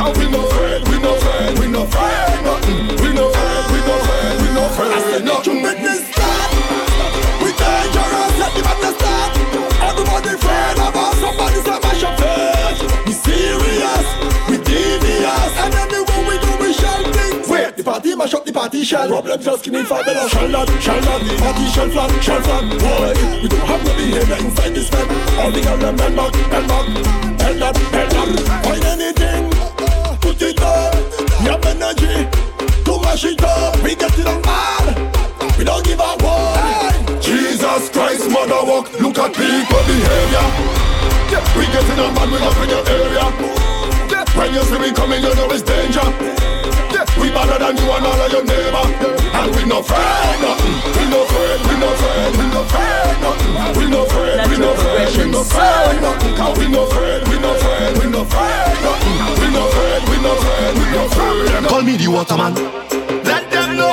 [0.07, 2.87] Cause we no afraid, we no afraid, we no afraid nothing.
[3.03, 5.61] We no afraid, we no afraid, we no afraid nothing.
[5.61, 6.47] Make this stop.
[7.43, 9.35] We dangerous, let the madness stop.
[9.83, 11.15] Everybody afraid of us.
[11.19, 12.79] Somebody say mash up face.
[13.03, 14.07] We serious,
[14.47, 17.49] we devious, and anywhere we go we shall things.
[17.49, 19.09] Wait, the party mash up the party shell.
[19.09, 20.29] Problems just skinny for better.
[20.29, 21.19] Shall not, shall not.
[21.19, 22.63] The party shall flop, shall flop.
[22.79, 23.11] Boy,
[23.43, 25.03] we don't have no behavior inside this bed.
[25.35, 26.85] All the girls bend back, bend back,
[27.35, 28.63] bend up, bend up.
[28.63, 29.06] Find anything,
[31.87, 32.29] energy
[32.83, 33.81] to mash it up.
[33.83, 35.57] We get it on mad.
[35.57, 37.21] We don't give a one.
[37.21, 38.91] Jesus Christ, mother walk.
[38.99, 40.45] Look at people behavior.
[41.57, 42.29] We getting on bad.
[42.31, 43.25] We up in your area.
[44.35, 46.36] When you see we coming, you know it's danger.
[47.21, 48.83] We better than you and all of your neighbor.
[49.37, 50.77] And we no afraid nothing.
[50.97, 53.53] We no afraid, we no afraid, we no afraid nothing.
[53.77, 56.33] We no afraid, we no afraid, we no afraid nothing.
[56.57, 59.17] We no afraid, we no afraid, we no afraid nothing.
[59.41, 61.67] We no afraid, we no afraid, we no afraid.
[61.67, 62.53] Call me the waterman.
[63.23, 63.91] Let them know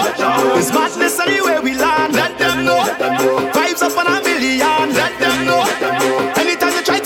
[0.56, 1.93] it's madness anywhere we land.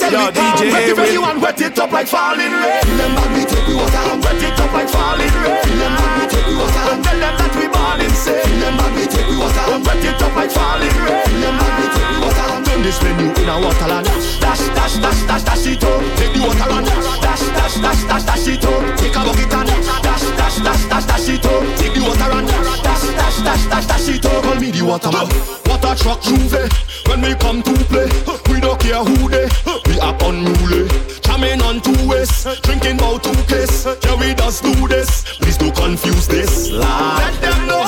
[0.09, 1.13] Tell Yo, me DJ wet it Will.
[1.13, 2.81] you and wet it up like falling rain.
[2.89, 5.61] Remember me take me water and wet it up like falling rain.
[5.69, 8.43] Remember me take me water and tell them that we born insane.
[8.49, 11.21] Remember me take me water and wet it up like falling rain.
[11.29, 14.05] Remember me take me water and Turn this venue in a waterland.
[14.41, 16.01] dash dash dash dash dash it up.
[16.17, 16.85] Take the water and
[17.21, 18.81] dash dash dash dash dash it up.
[18.97, 19.69] Take a bucket and
[20.03, 21.61] dash dash dash dash dash it up.
[21.77, 24.43] Take the water and dash dash dash dash dash it up.
[24.43, 25.27] Call me the waterman.
[25.69, 26.69] Water truck Juve eh?
[27.07, 28.09] When we come to play
[28.51, 30.87] We don't care who they We up unruly
[31.21, 35.75] Jamming on two ways Drinking about two case Yeah we just do this Please don't
[35.75, 37.79] confuse this lad Let them know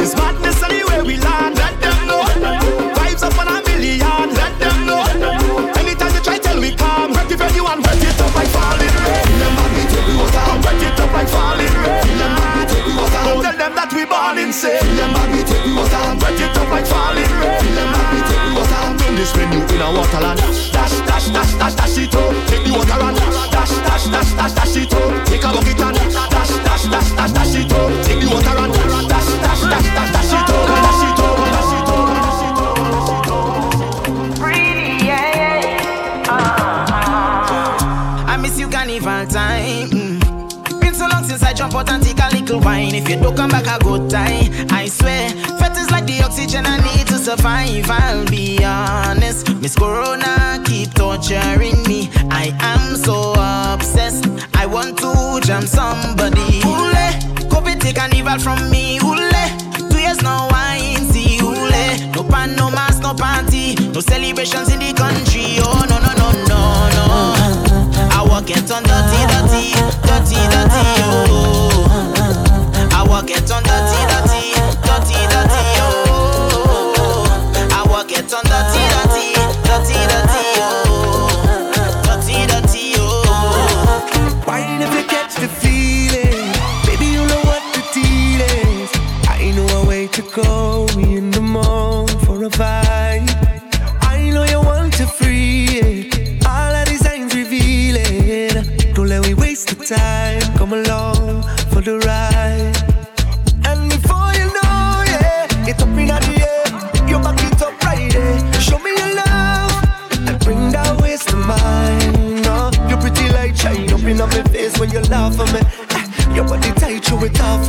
[0.00, 1.56] it's madness anywhere we land.
[1.56, 2.22] Let them know
[2.96, 4.26] vibes up on a million.
[4.32, 5.02] Let them know
[5.76, 7.12] anytime you try tell we calm.
[7.12, 9.24] Wet it you and wet it up like falling rain.
[9.28, 12.02] Remember me take we water and wet it up like falling rain.
[12.08, 13.22] Remember me take we water.
[13.26, 14.80] Don't tell them that we born insane.
[14.88, 17.60] Remember me take we and wet it up like falling rain.
[17.60, 18.82] Remember me take we water.
[19.00, 20.38] Turn this venue in a waterland.
[20.40, 22.32] Dash dash dash dash dash dash it up.
[22.48, 25.26] Take the water and dash dash dash dash dash it up.
[25.26, 27.90] Take a bucket and dash dash dash dash dash it up.
[28.04, 30.66] Take the water and dash dash dash dash dash it up.
[30.70, 31.36] Dash it up.
[31.54, 32.06] Dash it up.
[32.16, 32.76] Dash it up.
[32.78, 33.50] dash it up.
[35.04, 36.30] yeah, yeah.
[38.26, 39.90] I miss you carnival time.
[39.90, 40.80] Mm.
[40.80, 42.94] Been so long since I jump out and take a little wine.
[42.94, 45.30] If you don't come back a good time, I swear.
[45.58, 47.90] Fat like the oxygen I need to survive.
[47.90, 49.54] I'll be honest.
[49.60, 52.08] Miss Corona keep torturing me.
[52.30, 53.34] I am so
[53.74, 54.26] obsessed.
[54.54, 56.62] I want to jam somebody.
[56.62, 57.06] Ule,
[57.92, 59.18] carnival from me, ule.
[59.90, 61.82] Two years no wine, see ule.
[62.14, 65.58] No pan, no mask, no party, no celebrations in the country.
[65.58, 66.60] Oh no no no no
[66.94, 67.06] no.
[68.14, 69.74] I walk it on dirty, dirty,
[70.06, 70.82] dirty, dirty.
[71.10, 71.82] Oh,
[72.92, 74.49] I walk it on dirty, dirty,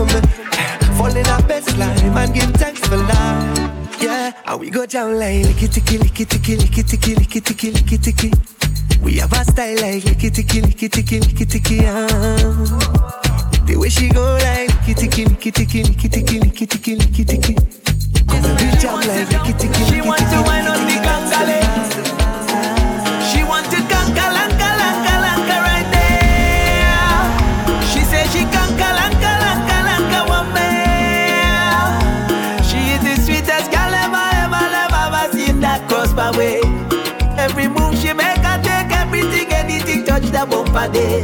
[0.07, 0.30] for me.
[0.57, 4.02] Eh, Fall in our best line and give thanks for life.
[4.02, 7.98] Yeah, and we go down like licky ticky, licky ticky, licky ticky, licky ticky, licky
[8.02, 8.32] ticky.
[9.03, 11.80] We have a style like licky ticky, licky ticky, licky ticky.
[11.86, 12.07] Ah.
[13.65, 17.56] The way she go like licky ticky, licky ticky, licky ticky, licky ticky, licky ticky.
[18.28, 21.30] Come on, we jam like licky ticky, She licky ticky, to wine on the licky
[21.30, 21.60] ticky.
[40.32, 41.22] Bumper day.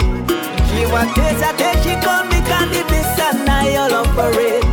[0.70, 2.88] She want taste, I take, she call me candy
[3.28, 4.64] and I all up for it.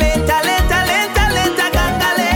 [0.00, 2.30] Later, later, later, later, gangale.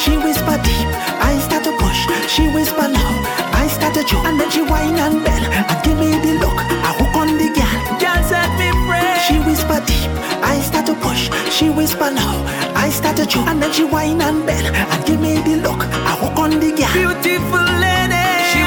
[0.00, 0.88] She whisper deep,
[1.20, 2.00] I start to push.
[2.32, 3.12] She whisper low,
[3.52, 4.24] I start to choke.
[4.24, 6.58] And then she whine and bend and give me the look.
[6.88, 7.76] I hook on the girl.
[8.00, 9.12] Girl set me free.
[9.26, 10.10] She whisper deep,
[10.42, 11.30] I start to push.
[11.50, 12.36] She whisper low,
[12.74, 13.46] I start to choke.
[13.48, 15.80] And then she whine and bend and give me the look.
[15.80, 16.92] I hook on the girl.
[16.92, 18.01] Beautiful lady.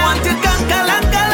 [0.06, 1.25] Want to kanka lanka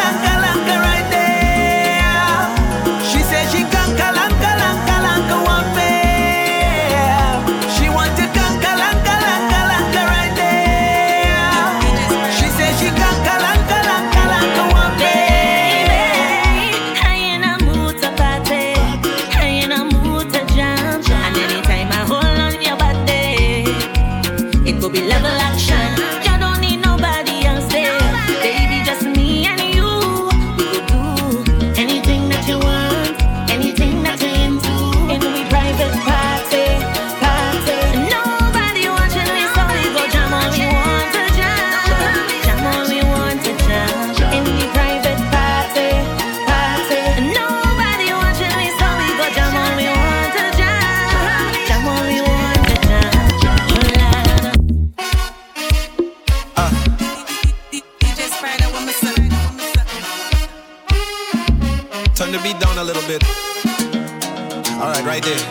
[65.12, 65.44] right, there.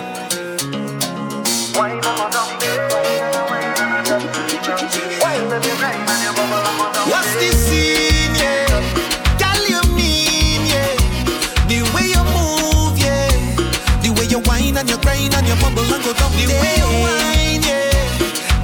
[7.10, 8.64] What's the scene, yeah?
[9.36, 10.96] Girl, you mean, yeah?
[11.68, 13.28] The way you move, yeah.
[14.00, 16.32] The way you whine and you grind and you bubble and go down.
[16.40, 17.92] The way you whine, yeah.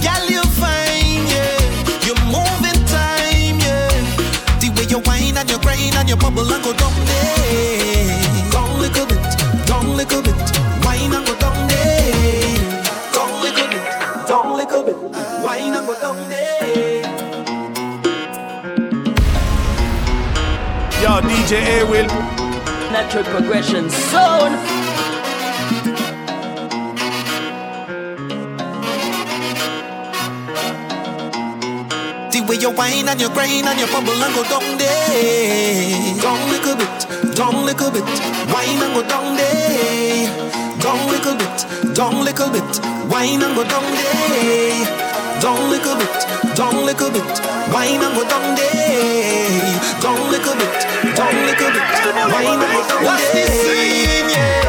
[0.01, 2.09] Girl, you fine, yeah.
[2.09, 3.93] You move in time, yeah.
[4.60, 6.95] The way you whine and you grind and you bubble and go down
[21.47, 22.06] DJ A will.
[22.90, 24.51] Natural progression zone.
[32.32, 36.18] The way you whine and you grind and you bubble and go down there.
[36.20, 38.02] Down little bit, down little bit,
[38.51, 40.27] whine and go down there.
[40.82, 45.40] Down little bit, down little bit, whine and go down there.
[45.40, 49.77] Down little bit, down little bit, whine and go down there.
[50.03, 50.77] Down little bit,
[51.17, 51.85] down little bit,
[52.33, 53.11] whine and go down there.
[53.11, 54.63] What's scene, yeah?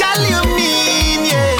[0.00, 1.56] Girl, you mean, yeah?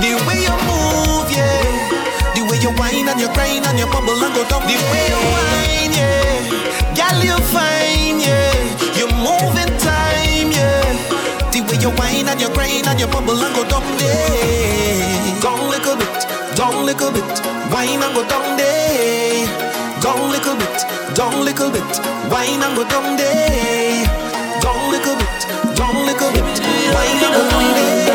[0.00, 2.34] The way you move, yeah.
[2.34, 4.62] The way you whine and you grind and you bubble and go down.
[4.68, 6.94] The way you whine, yeah.
[6.94, 8.52] Girl, you fine, yeah.
[8.98, 10.84] You move in time, yeah.
[11.50, 15.40] The way you whine and you grind and you bubble and go down there.
[15.40, 16.26] Down little bit,
[16.56, 17.40] down little bit,
[17.72, 19.65] whine and go down there.
[20.06, 21.82] Down little bit, down little bit,
[22.30, 24.06] whine and go down there.
[24.62, 26.44] Down little bit, down little bit,
[26.94, 28.05] Wine it up, wine it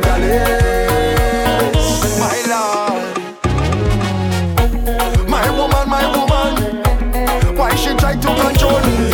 [0.00, 0.06] My
[2.46, 3.02] love.
[5.28, 6.52] My woman, my woman,
[7.56, 9.10] why she try to control me?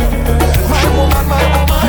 [0.68, 1.88] My woman, my woman,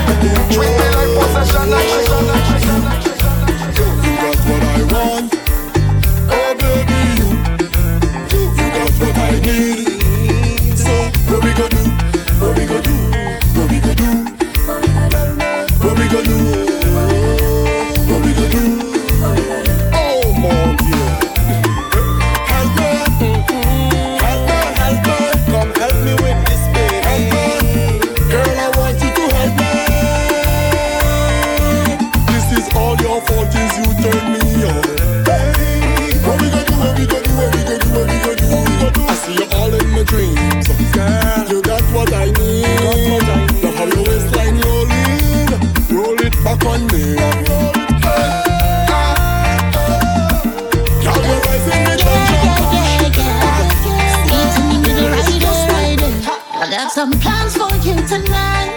[58.08, 58.75] tonight.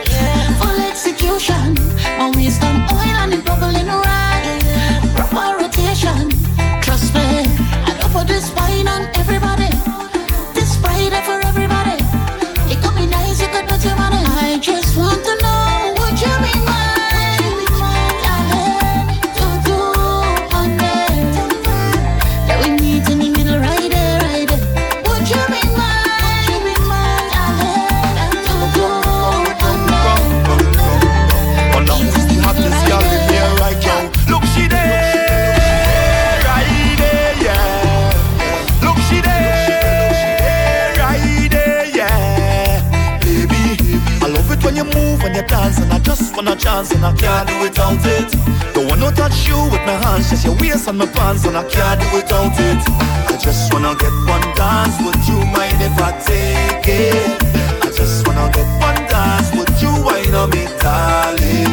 [46.99, 48.29] and I can't do without it.
[48.75, 51.65] Don't wanna touch you with my hands, just your waist and my pants, and I
[51.65, 52.79] can't do without it.
[53.31, 57.43] I just wanna get one dance, would you mind if I take it?
[57.87, 61.73] I just wanna get one dance, would you wind on me, darling?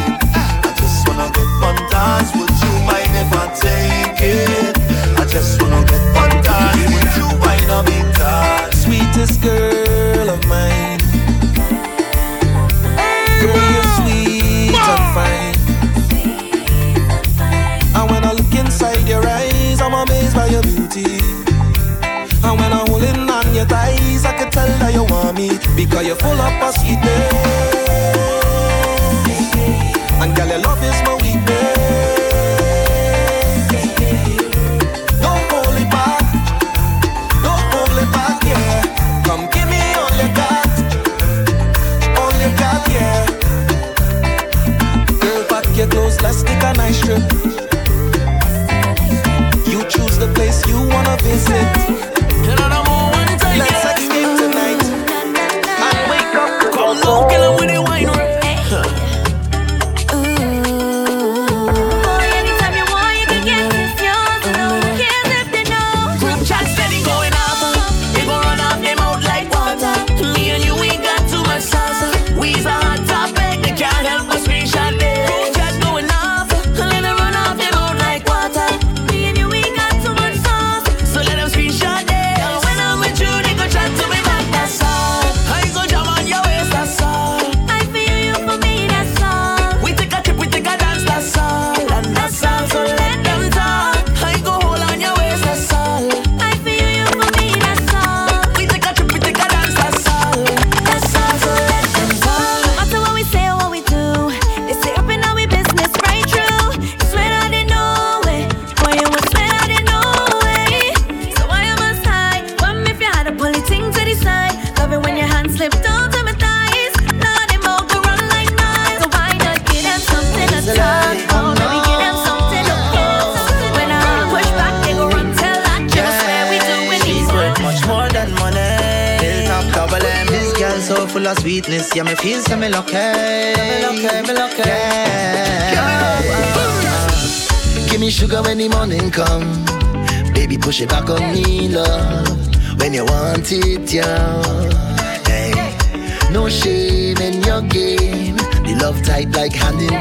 [0.67, 4.54] I just wanna get one dance, would you mind if I take it?
[26.19, 27.34] full of paskite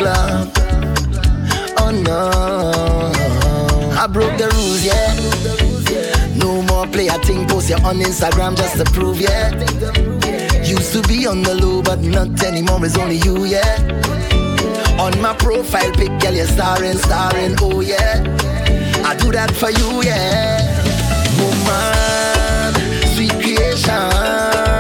[0.05, 0.53] glove.
[1.79, 2.21] Oh no,
[3.99, 6.37] I broke the rules, yeah.
[6.37, 9.51] No more play a thing, post you on Instagram just to prove, yeah.
[10.63, 12.85] Used to be on the low, but not anymore.
[12.85, 13.79] It's only you, yeah.
[15.01, 18.23] On my profile pic, girl, you're starring, starring, oh yeah.
[19.05, 20.61] I do that for you, yeah.
[21.41, 22.75] Woman,
[23.15, 24.74] sweet creation.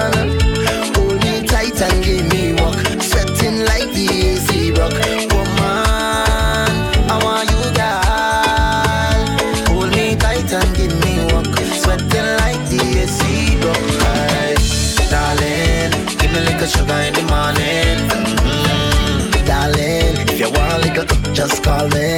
[16.64, 17.98] A sugar in the morning.
[18.10, 21.06] Mhm, Darling, if you want liquor,
[21.38, 22.08] just call me,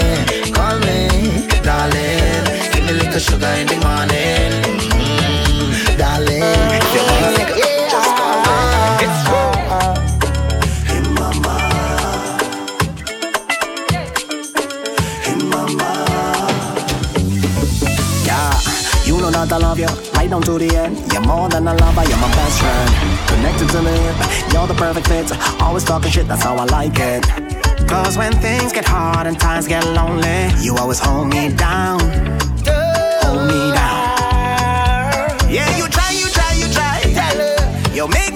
[0.57, 0.99] call me,
[1.69, 2.45] darling.
[2.73, 6.71] Give me a little sugar in the morning, Mhm, darling.
[6.79, 7.59] If you want liquor,
[7.93, 8.57] just call me.
[9.07, 9.21] It's
[10.89, 11.57] Hey mama,
[15.27, 15.91] hey mama.
[18.29, 18.53] Yeah,
[19.09, 20.95] you know that I love you right down to the end.
[21.13, 22.96] You're more than a lover, you're my best friend.
[23.77, 25.31] You're the perfect fit.
[25.61, 27.25] Always talking shit, that's how I like it.
[27.87, 32.01] Cause when things get hard and times get lonely, you always hold me down.
[32.01, 35.53] Hold me down.
[35.53, 36.97] Yeah, you try, you try, you try.
[37.95, 38.36] You make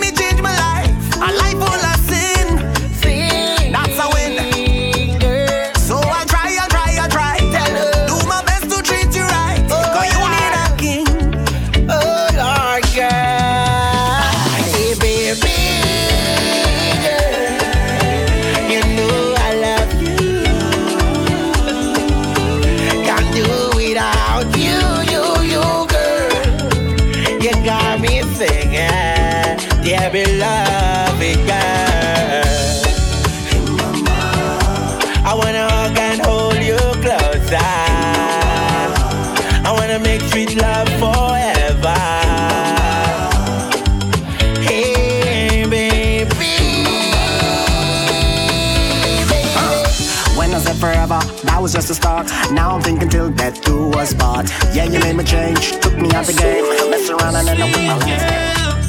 [55.31, 56.65] change, took me out the game.
[56.91, 58.87] Mess around and end up with my last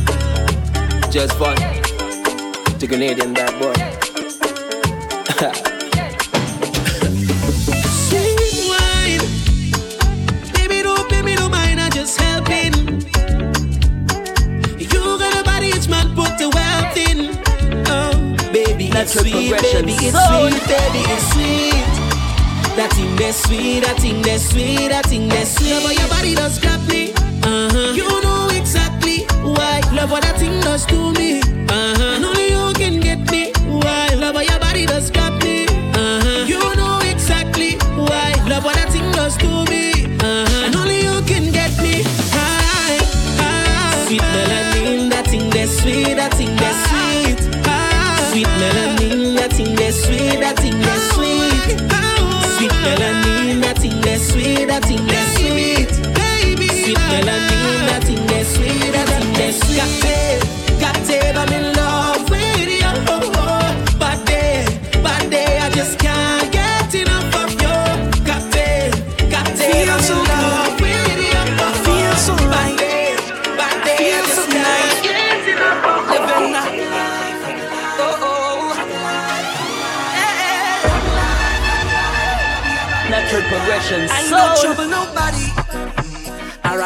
[1.13, 1.55] Just fun.
[2.79, 3.73] The Canadian bad boy.
[8.07, 9.23] Sweet wine.
[10.55, 12.73] Baby, don't, baby, don't mind, I'm just helping.
[14.79, 17.19] You got a body, it's man, put the wealth in.
[17.87, 18.13] Oh,
[18.51, 21.70] baby, it's sweet, baby, it's sweet, baby, it's sweet.
[22.81, 25.69] That thing that's sweet, that thing that's sweet, that thing that's sweet.
[25.69, 27.13] Love how your body does grab me.
[27.13, 27.93] Uh-huh.
[27.93, 29.81] You know exactly why.
[29.93, 31.41] Love what that thing does to me.
[31.41, 32.15] Uh-huh.
[32.15, 33.51] And only you can get me.
[33.69, 34.07] Why?
[34.15, 35.67] Love how your body does grab me.
[35.67, 36.45] Uh-huh.
[36.47, 38.33] You know exactly why.
[38.49, 39.70] Love what that thing does to me.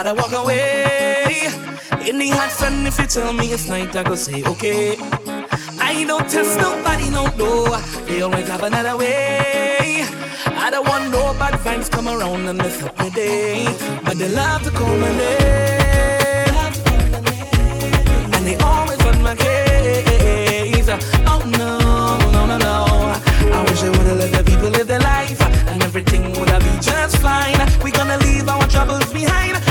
[0.06, 1.48] Rather walk away.
[2.08, 4.98] In the hot sun, if you tell me it's night, I go say okay.
[5.80, 7.76] I don't test nobody, no, no.
[8.06, 10.06] They always have another way.
[10.46, 13.66] I don't want no bad vibes come around and mess up my day.
[14.04, 16.54] But they love to call my name.
[18.36, 20.88] And they always on my case.
[21.26, 21.80] Oh no,
[22.32, 22.76] no, no, no.
[23.58, 25.42] I wish I would've let the people live their life.
[25.42, 27.58] And everything would have been just fine.
[27.84, 29.65] We gonna leave our troubles behind.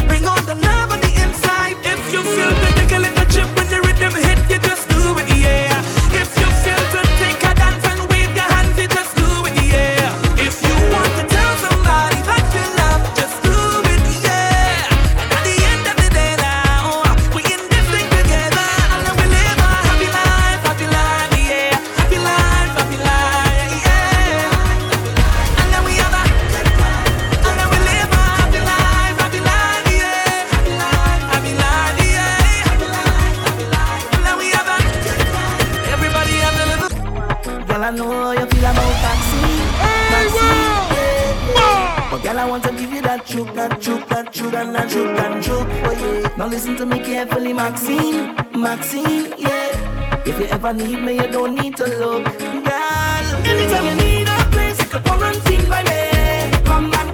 [44.64, 45.68] And that choke, that choke.
[45.84, 46.36] Oh yeah.
[46.36, 50.22] Now listen to me carefully, Maxine, Maxine, yeah.
[50.26, 53.24] If you ever need me, you don't need to look, girl.
[53.44, 56.64] Anytime you need a place, you can quarantine by me.
[56.64, 57.13] Come and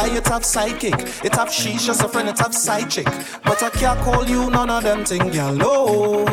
[0.00, 0.94] die, it have psychic.
[1.24, 3.06] It have she's just a friend, it have side chick.
[3.44, 5.30] But I can't call you none of them thing.
[5.58, 6.24] No.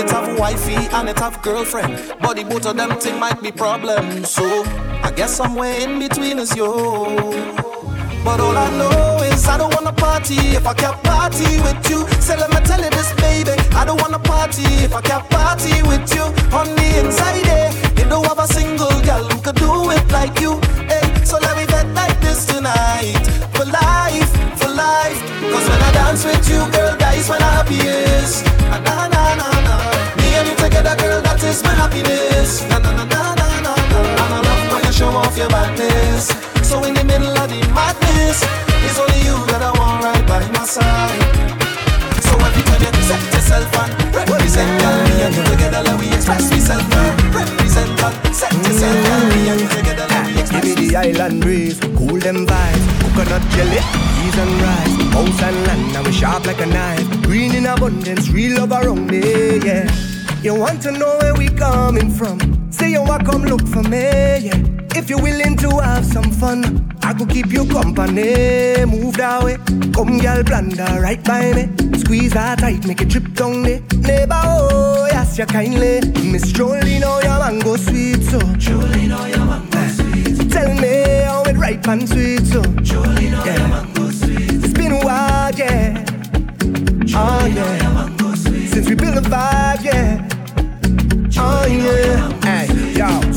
[0.00, 2.14] It have wifey and it have girlfriend.
[2.20, 4.24] But the both of them thing might be problem.
[4.24, 4.44] So
[5.02, 6.72] I guess somewhere in between is you.
[8.24, 12.06] But all I know is I don't wanna party if I can't party with you.
[12.20, 13.54] So let me tell you this, baby.
[13.80, 16.24] I don't wanna party if I can't party with you.
[16.58, 17.70] On the inside, eh?
[17.98, 20.60] You don't have a single girl who could do it like you.
[22.66, 23.26] Tonight.
[23.54, 25.18] For life, for life.
[25.52, 28.44] Cause when I dance with you, girl, that is when I'm happiest.
[28.70, 29.74] Ah, Na na na na.
[30.18, 32.66] Me and you together, girl, that is my happiness.
[32.68, 33.72] Na na na na na na.
[33.92, 33.98] na.
[34.22, 36.34] And I love when you show off your badness.
[36.66, 38.42] So in the middle of the madness,
[38.86, 41.22] it's only you that I want right by my side.
[42.26, 46.10] So every time you set yourself and represent, girl, me and you together, let we
[46.10, 47.14] express girl.
[47.30, 49.85] Represent, girl, set yourself, girl, me and you together,
[50.88, 53.00] the island breeze, cool them vibes.
[53.02, 53.80] Coconut jelly,
[54.16, 54.94] peas and rice.
[55.12, 57.22] House and land, now we sharp like a knife.
[57.22, 59.90] Green in abundance, real love around me, yeah.
[60.42, 62.38] You want to know where we coming from?
[62.70, 64.62] Say you want come look for me, yeah.
[64.94, 68.84] If you're willing to have some fun, I could keep you company.
[68.86, 69.56] Move that way,
[69.92, 71.98] come girl, blunder right by me.
[71.98, 73.80] Squeeze that tight, make it trip down there.
[73.98, 76.00] Neighbor, oh, yes, you kindly.
[76.22, 78.38] Miss Jolie, know oh, your mango sweet, so.
[78.56, 79.75] Jolie, know oh, your mango.
[80.56, 82.62] Tell me how it ripe and sweet, so.
[82.62, 84.64] Know your mango sweet.
[84.64, 86.02] It's been a while, yeah.
[87.14, 88.16] oh, yeah.
[88.72, 90.26] Since we built a vibe, yeah.
[91.38, 92.35] Oh yeah,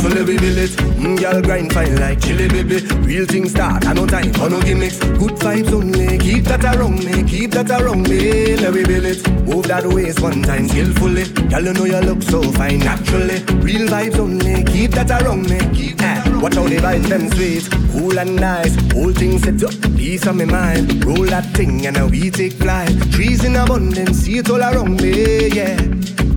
[0.09, 0.69] hey, yo, so let me build it.
[0.99, 2.85] Mm, girl grind fine like chili baby.
[3.05, 4.99] Real things start, I no time for no gimmicks.
[4.99, 8.55] Good vibes only, keep that around me, keep that around me.
[8.57, 9.29] Let me build it.
[9.45, 11.25] Move that waist one time skillfully.
[11.49, 13.43] Girl, you know you look so fine naturally.
[13.61, 15.59] Real vibes only, keep that around me.
[15.75, 18.75] Keep that around Watch how the vibes them sweet, cool and nice.
[18.93, 21.03] Whole thing set up, peace on my mind.
[21.03, 22.89] Roll that thing and now we take flight.
[23.11, 25.77] Trees in abundance, see it all around me, yeah.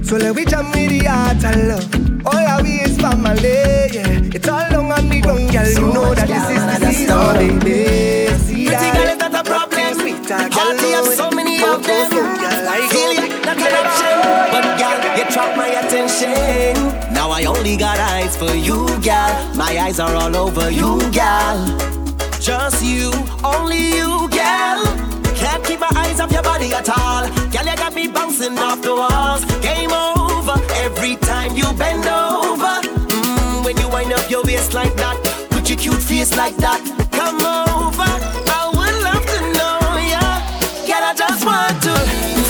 [0.03, 2.11] So let we jam with the heart and love.
[2.24, 4.31] All our we is family, yeah.
[4.36, 5.66] It's all long on the ground, girl.
[5.66, 8.31] You know that this is the season, baby.
[8.39, 9.99] See Pretty girl is not a problem.
[10.51, 12.11] Party have so many of them.
[12.94, 14.19] Feel it, not connection.
[14.55, 17.12] But girl, you trap my attention.
[17.12, 19.32] Now I only got eyes for you, girl.
[19.57, 21.59] My eyes are all over you, girl.
[22.39, 23.11] Just you,
[23.43, 24.81] only you, girl.
[25.35, 27.27] Can't keep my eyes off your body at all.
[27.51, 29.44] Girl, you got me bouncing off the walls.
[29.61, 30.22] Game over
[30.85, 32.81] every time you bend over.
[33.09, 35.16] Mm, when you wind up your waist like that,
[35.51, 36.81] put your cute face like that.
[37.12, 38.12] Come over,
[38.49, 39.79] I would love to know
[40.12, 40.24] ya.
[40.89, 41.95] Girl, I just want to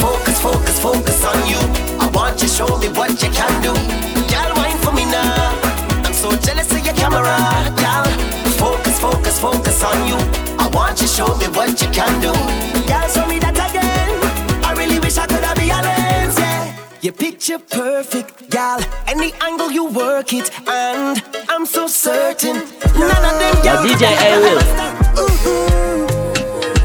[0.02, 1.60] focus, focus, focus on you.
[2.00, 3.72] I want you to show me what you can do.
[4.30, 5.58] Girl, wine for me now.
[6.04, 7.36] I'm so jealous of your camera,
[7.76, 8.06] girl.
[8.58, 10.18] Focus, focus, focus on you.
[10.58, 12.32] I want you to show me what you can do.
[12.86, 14.10] Girl, show me that again.
[14.64, 15.51] I really wish I could have
[17.02, 17.10] yeah.
[17.10, 18.80] Your picture perfect, gal.
[19.06, 23.64] Any angle you work it, and I'm so certain none of them.
[23.64, 24.62] Now, DJ A-Will.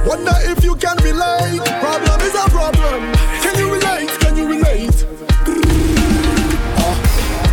[0.07, 1.61] Wonder if you can relate.
[1.80, 3.14] Problem is a problem.
[3.41, 4.10] Can you relate?
[4.19, 5.06] Can you relate?
[6.80, 6.95] Ah,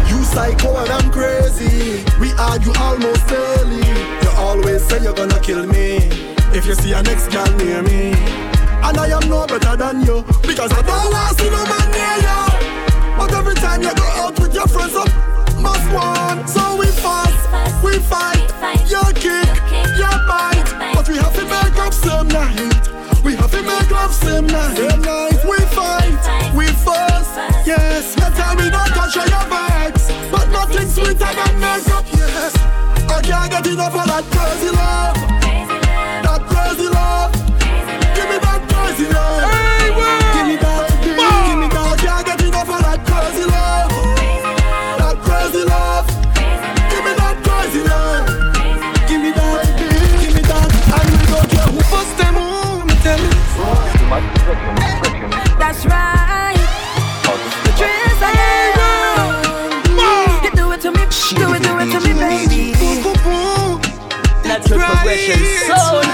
[0.09, 2.05] you psycho and I'm crazy.
[2.21, 3.85] We argue almost daily.
[4.23, 5.99] You always say you're gonna kill me
[6.55, 8.15] if you see a next girl near me.
[8.85, 11.74] And I am no better than you because I don't want to see no
[24.05, 24.77] love same night.
[24.77, 25.45] Same night.
[25.45, 27.29] We fight, we fuss.
[27.67, 32.05] Yes, no time we don't touch on your vibes, but nothing sweeter than makeup.
[32.13, 32.55] Yes,
[33.11, 35.14] I can't get enough of that crazy love.
[54.45, 56.57] That's right.
[57.65, 58.29] The dress I.
[60.45, 62.77] You do it to me, do it, do it to me, baby.
[64.47, 66.09] Natural progression sound.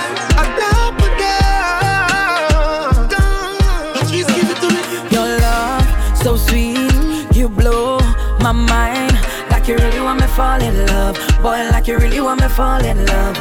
[5.11, 5.87] Your love,
[6.17, 7.99] so sweet, you blow
[8.39, 9.19] my mind.
[9.51, 11.17] Like you really want me fall in love.
[11.43, 13.37] Boy, like you really want me fall in love.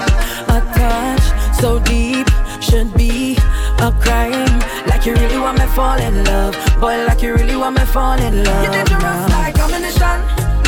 [0.50, 2.28] A touch so deep
[2.60, 3.38] should be
[3.78, 4.49] a crime.
[5.00, 6.54] Like you really want me fall in love.
[6.82, 8.64] Boy, like you really want me fall in love.
[8.66, 10.20] You're dangerous like ammunition.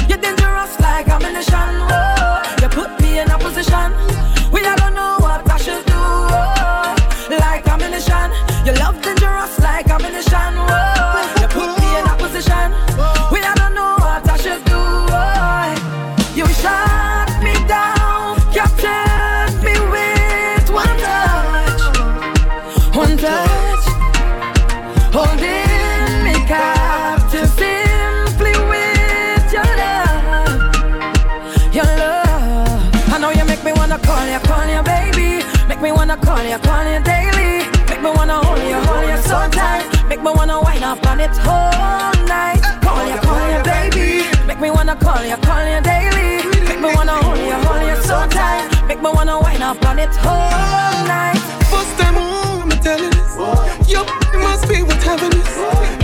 [0.08, 1.70] You're dangerous like ammunition.
[1.92, 3.92] Oh, you put me in a position.
[4.50, 6.00] We I don't know what I should do.
[6.00, 6.96] Oh,
[7.44, 8.32] like ammunition.
[8.66, 10.54] Your love dangerous like ammunition.
[10.64, 12.72] Oh, you put me in a position.
[12.96, 13.21] We
[36.52, 37.64] you, call you daily.
[37.88, 39.88] Make me wanna hold you, hold you so tight.
[40.10, 42.62] Make me wanna wind up on it all night.
[42.84, 44.28] Call you, call you, baby.
[44.46, 46.44] Make me wanna call you, call you daily.
[46.68, 48.68] Make me wanna hold you, hold you so tight.
[48.88, 51.40] Make me wanna wind up on it all night.
[51.72, 53.32] First time home, me tell you this.
[53.88, 55.56] Yup, it must be what heaven is.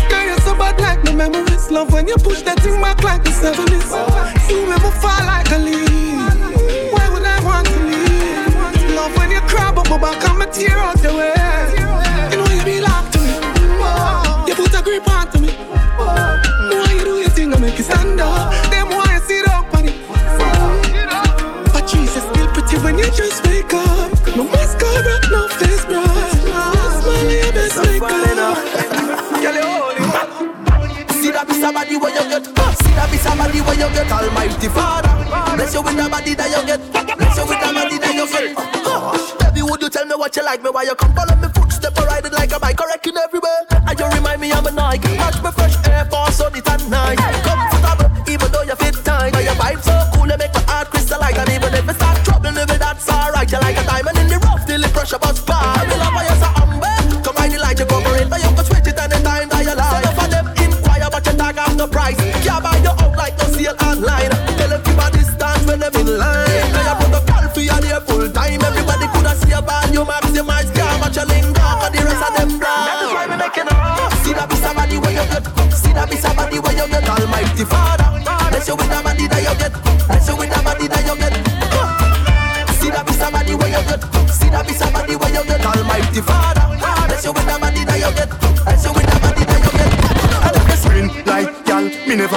[0.10, 1.70] Girl, you're so bad like my memories.
[1.72, 3.92] Love when you push that thing back like the 70s.
[4.50, 6.27] You never fall like a leaf.
[9.88, 11.34] You my back and tear out the way.
[12.32, 13.34] You know you be locked to me.
[14.48, 15.50] You put a grip onto me.
[15.98, 18.52] Why you do your thing, I make you stand up.
[18.72, 19.96] Them why you sit up on it.
[21.74, 24.12] But Jesus still pretty when you just wake up.
[24.36, 26.32] No mascara, no face brush.
[27.02, 28.58] Smile your best makeup.
[31.22, 34.70] See that be somebody where you get See that be somebody where you get Almighty
[34.70, 35.12] Father
[35.56, 36.80] Bless you with the body that you get
[37.18, 37.57] Bless you with
[39.88, 40.70] you tell me what you like me?
[40.70, 43.64] Why you come follow me footstep or ride it like a bike or wrecking everywhere
[43.70, 46.84] And you remind me I'm a Nike Match me fresh air force on it at
[46.90, 47.47] night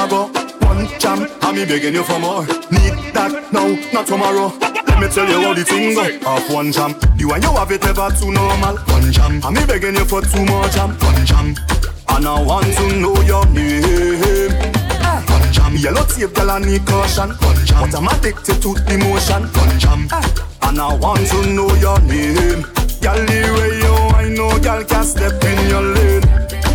[0.04, 0.30] me go.
[0.66, 2.42] One jam, and me begging you for more.
[2.70, 4.52] Need that now, not tomorrow.
[4.60, 6.28] Let me tell you how the thing go.
[6.28, 8.76] Off one jam, you and you have it ever too normal.
[8.76, 10.96] One jam, and me begging you for two more jam.
[10.98, 11.54] One jam,
[12.08, 14.52] and I want to know your name.
[15.28, 17.30] One jam, yellow tape, girl, I need caution.
[17.30, 19.42] One jam, but I'm addicted to emotion.
[19.52, 20.08] One jam,
[20.62, 22.64] and I want to know your name.
[23.00, 26.24] Girl, the way you I know, girl, can step in your lane.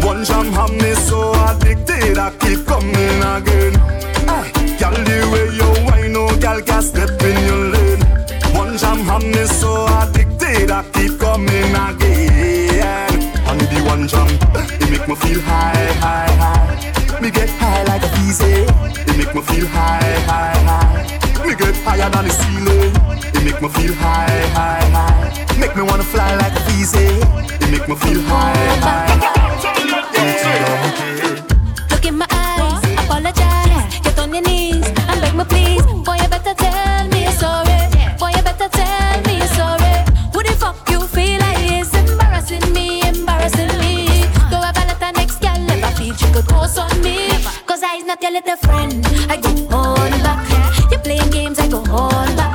[0.01, 3.73] One jam have me so addicted, I keep coming again.
[4.79, 8.01] Girl, the way you I know, oh, girl, can step in your lane.
[8.53, 13.17] One jam have me so addicted, I keep coming again.
[13.49, 17.19] And the one jam, eh, it make me feel high, high, high.
[17.21, 18.45] Me get high like a easy.
[18.45, 19.09] Eh.
[19.09, 21.47] It make me feel high, high, high.
[21.47, 22.93] Me get higher than the ceiling.
[23.35, 25.59] It make me feel high, high, high.
[25.59, 26.99] Make me wanna fly like a easy.
[26.99, 27.63] Eh.
[27.63, 29.74] It make me feel high, high.
[48.35, 49.05] little friend.
[49.31, 50.91] I go on back.
[50.91, 52.51] You playing games, I go on back.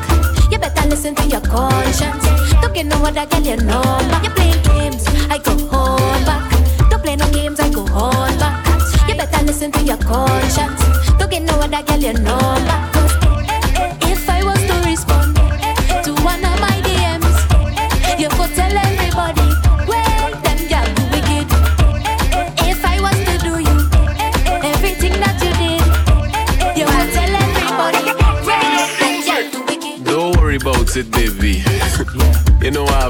[0.52, 2.24] You better listen to your conscience.
[2.60, 3.82] Don't get no other girl, you know.
[4.22, 6.44] You playing games, I go on back.
[6.90, 9.08] Don't play no games, I go on back.
[9.08, 10.82] You better listen to your conscience.
[11.18, 12.89] Don't get no other girl, you know.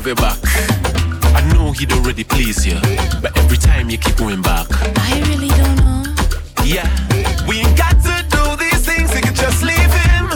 [0.03, 0.39] have back.
[1.35, 2.79] I know he'd already please you,
[3.21, 4.67] but every time you keep going back.
[4.71, 6.05] I really don't know.
[6.65, 6.89] Yeah,
[7.47, 10.29] we ain't got to do these things, you can just leave him.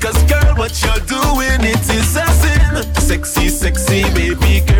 [0.00, 2.94] Cause girl, what you're doing, it is a sin.
[2.94, 4.73] Sexy, sexy, baby girl.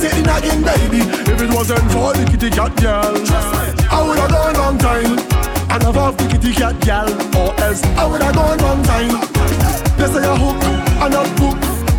[0.00, 1.00] party in again, baby.
[1.30, 3.14] If it wasn't for the kitty cat girl,
[3.90, 5.18] I would have gone long time.
[5.68, 9.20] I never have the kitty cat girl, or else I would have gone long time.
[9.98, 10.60] They say I hook,
[11.00, 11.28] I'm not.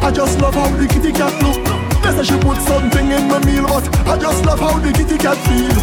[0.02, 1.62] I just love how the kitty cat look.
[2.02, 5.18] They say she put something in my meal, but I just love how the kitty
[5.18, 5.78] cat feel.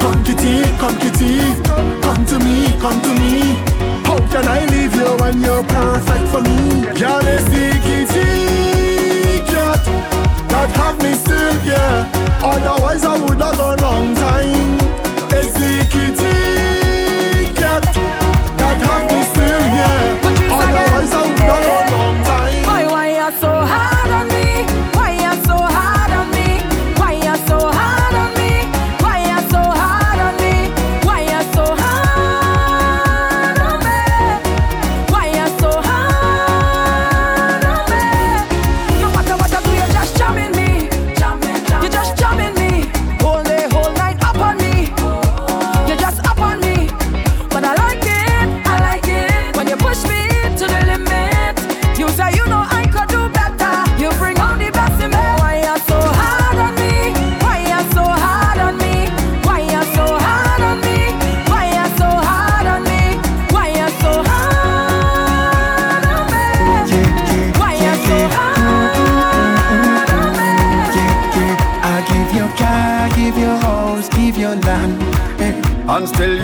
[0.00, 1.52] Come kitty, come kitty,
[2.00, 3.60] come to me, come to me.
[4.08, 6.88] How can I leave you when you're perfect for me?
[6.96, 10.17] Girl, it's the kitty cat
[10.58, 12.10] that have me still, yeah.
[12.42, 14.74] Otherwise, I would have gone long time.
[15.38, 17.84] It's the kitty cat
[18.58, 20.18] that have me still, yeah.
[20.58, 21.37] Otherwise, I would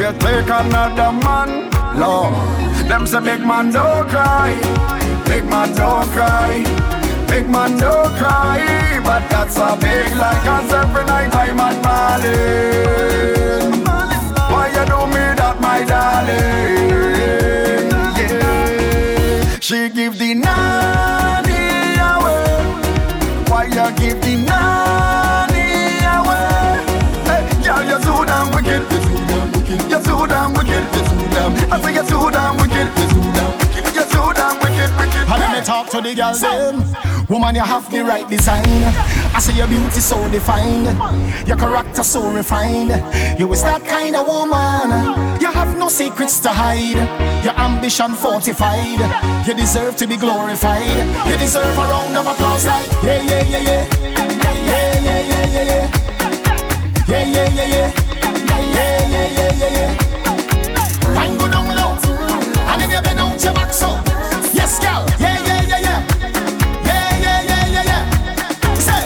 [0.04, 2.34] you take another man, Lord.
[2.88, 4.54] Them say big man don't cry,
[5.24, 6.62] big man don't cry,
[7.26, 9.00] big man don't cry.
[9.02, 13.72] But that's a big lie, cause every night I'm at Marlin.
[14.52, 17.90] Why you do me that, my darling?
[18.18, 19.58] Yeah.
[19.60, 21.62] She give the nanny
[22.12, 22.46] away.
[23.48, 25.68] Why you give the nanny
[26.18, 26.76] away?
[27.28, 28.93] Hey, girl, you're so damn wicked.
[29.90, 30.84] You're so damn wicked.
[31.72, 32.88] I say you're so damn wicked.
[33.94, 35.24] You're so damn wicked, wicked.
[35.30, 36.82] And let me talk to the girls them.
[37.28, 38.64] Woman, you have the right design.
[39.34, 40.86] I say your beauty so defined,
[41.48, 42.90] your character so refined.
[43.40, 45.40] You is that kind of woman.
[45.40, 46.94] You have no secrets to hide.
[47.44, 49.00] Your ambition fortified.
[49.46, 50.84] You deserve to be glorified.
[51.26, 55.46] You deserve a round of applause like yeah, yeah, yeah, yeah, yeah, yeah, yeah, yeah,
[55.46, 55.90] yeah, yeah,
[57.08, 57.93] yeah, yeah, yeah, yeah,
[63.74, 63.88] so.
[64.54, 65.02] Yes, girl.
[65.18, 65.98] Yeah, yeah, yeah, yeah.
[66.86, 68.74] Yeah, yeah, yeah, yeah, yeah.
[68.78, 69.02] Say,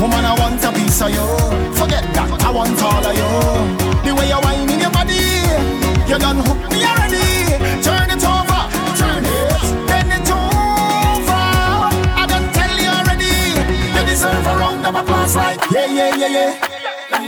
[0.00, 1.24] woman, I want a piece of you.
[1.80, 3.30] Forget that, I want all of you.
[4.04, 5.24] The way you whine in your body,
[6.10, 7.56] you done hooked me already.
[7.80, 8.60] Turn it over,
[9.00, 11.44] turn it, bend it over.
[12.20, 13.32] I done tell you already.
[13.96, 16.50] You deserve a round of applause, like yeah, yeah, yeah, yeah.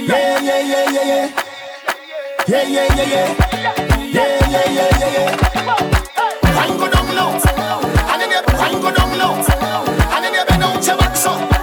[0.05, 1.45] Yeah, yeah, yeah, yeah, yeah.
[2.47, 3.29] Yeah, yeah, yeah, yeah.
[4.13, 5.48] Yeah, yeah, yeah, yeah, yeah.
[7.39, 8.43] Low, and then you
[8.81, 11.58] go down low, and then you bend out your back so.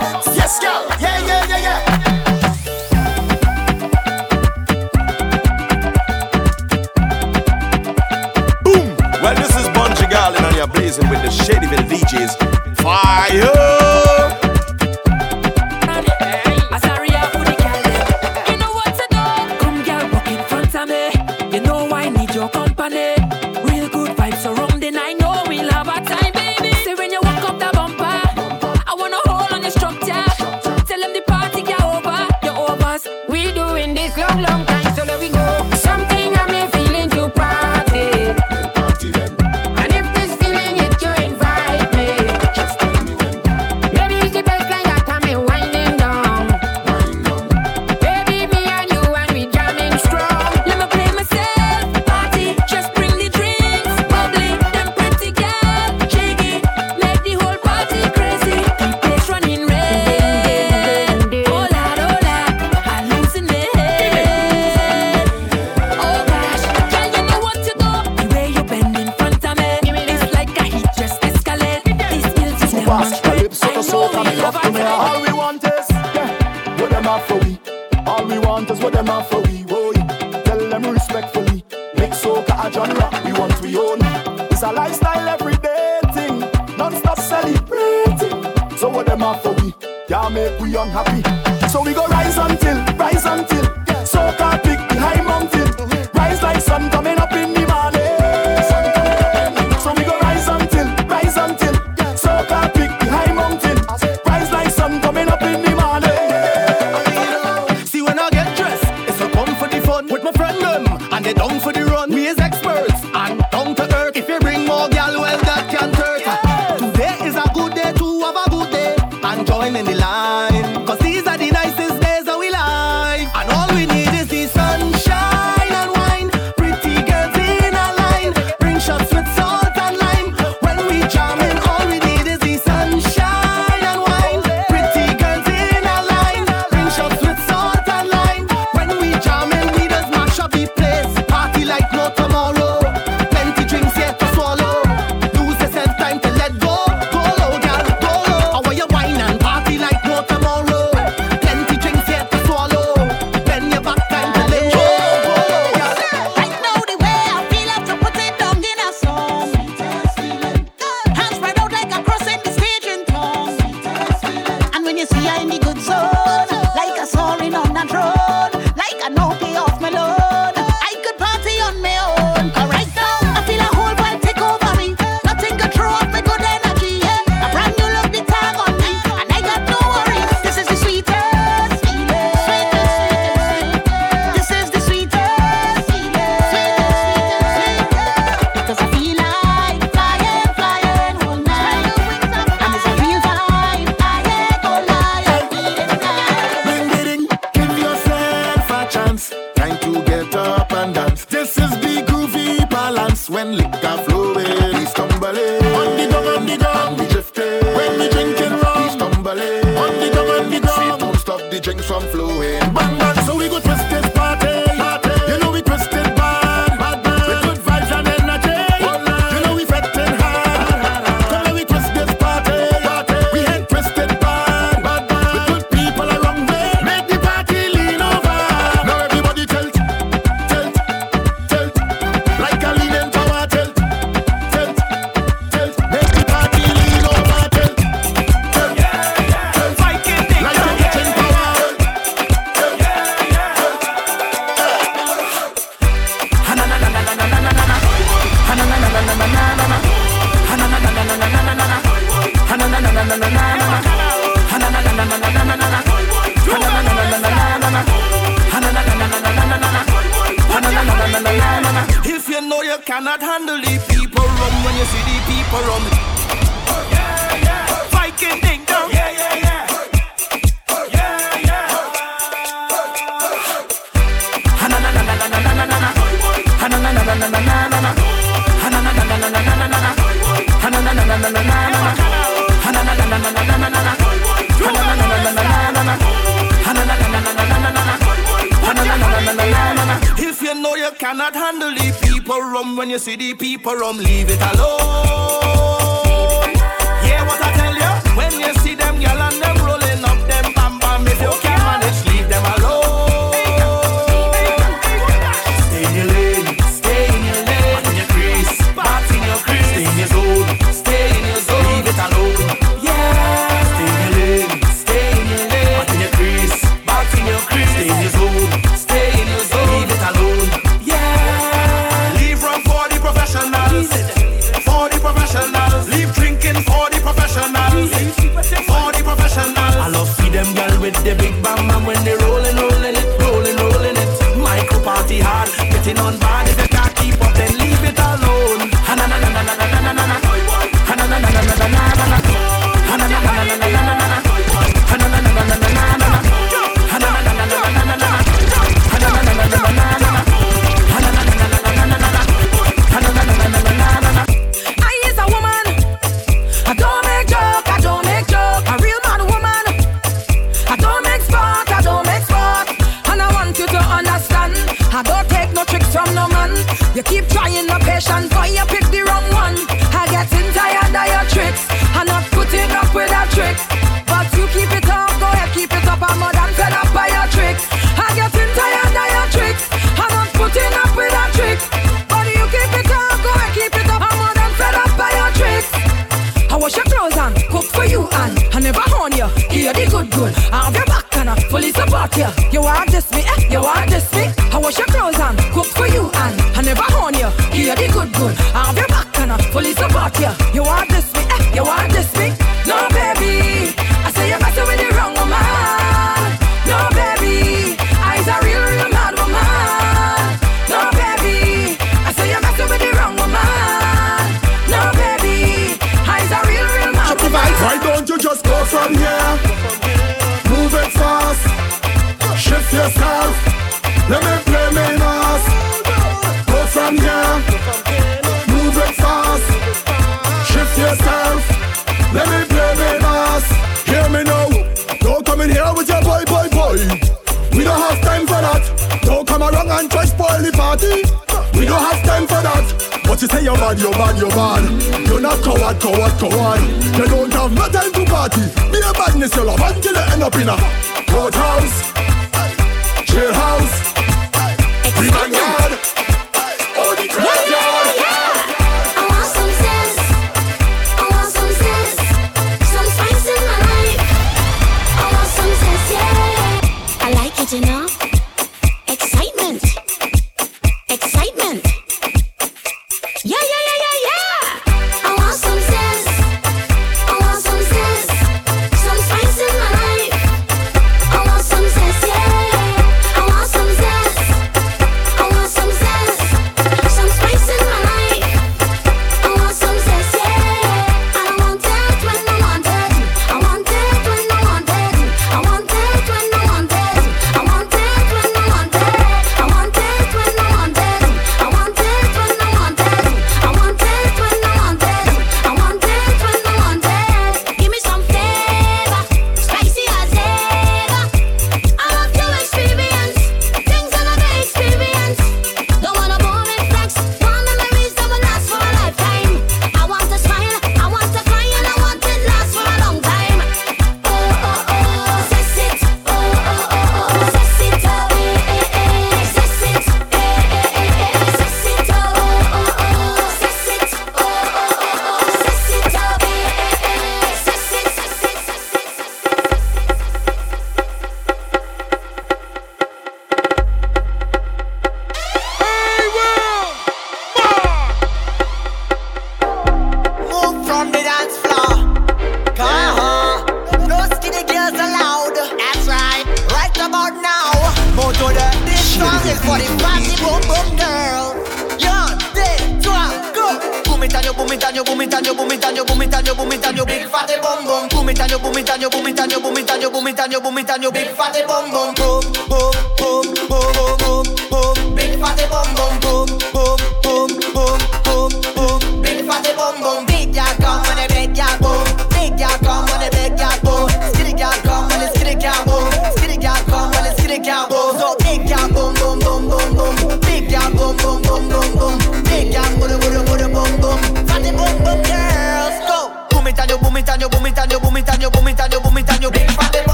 [90.91, 91.34] Happy.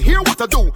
[0.00, 0.72] hear what I do.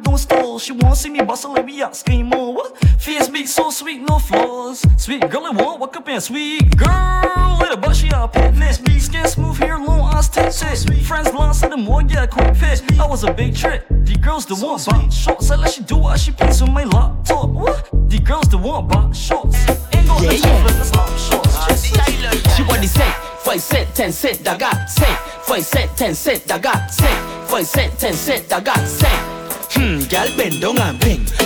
[0.00, 0.58] Don't stall.
[0.58, 2.54] She won't see me bustle, let me out scream more.
[2.54, 2.78] What?
[2.98, 4.84] Face be so sweet, no flaws.
[4.96, 7.58] Sweet girl, it won't walk up and sweet girl.
[7.60, 8.78] Little but she a petness.
[8.78, 10.62] Be skin smooth, hair long, eyes tinted.
[10.62, 10.74] Eh?
[10.74, 12.82] So Friends lost in the more, yeah, quick fit.
[12.98, 13.84] I was a big trick.
[13.88, 15.50] The girl's the so one, but shorts.
[15.50, 17.48] I let she do what she please with my laptop.
[17.50, 17.90] What?
[18.08, 19.58] The girl's the one, but shorts.
[19.94, 20.64] Ain't gonna yeah, yeah.
[20.64, 21.52] let the slap shorts.
[22.56, 23.12] She want the say?
[23.42, 27.66] five set, ten set, da got set, five set, ten set, da got set, five
[27.66, 29.51] set, ten set, da got set
[30.12, 31.41] girl bend down and bend.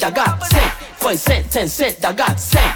[0.00, 0.72] I got cent.
[0.96, 2.71] For a cent, ten cent, I got cent.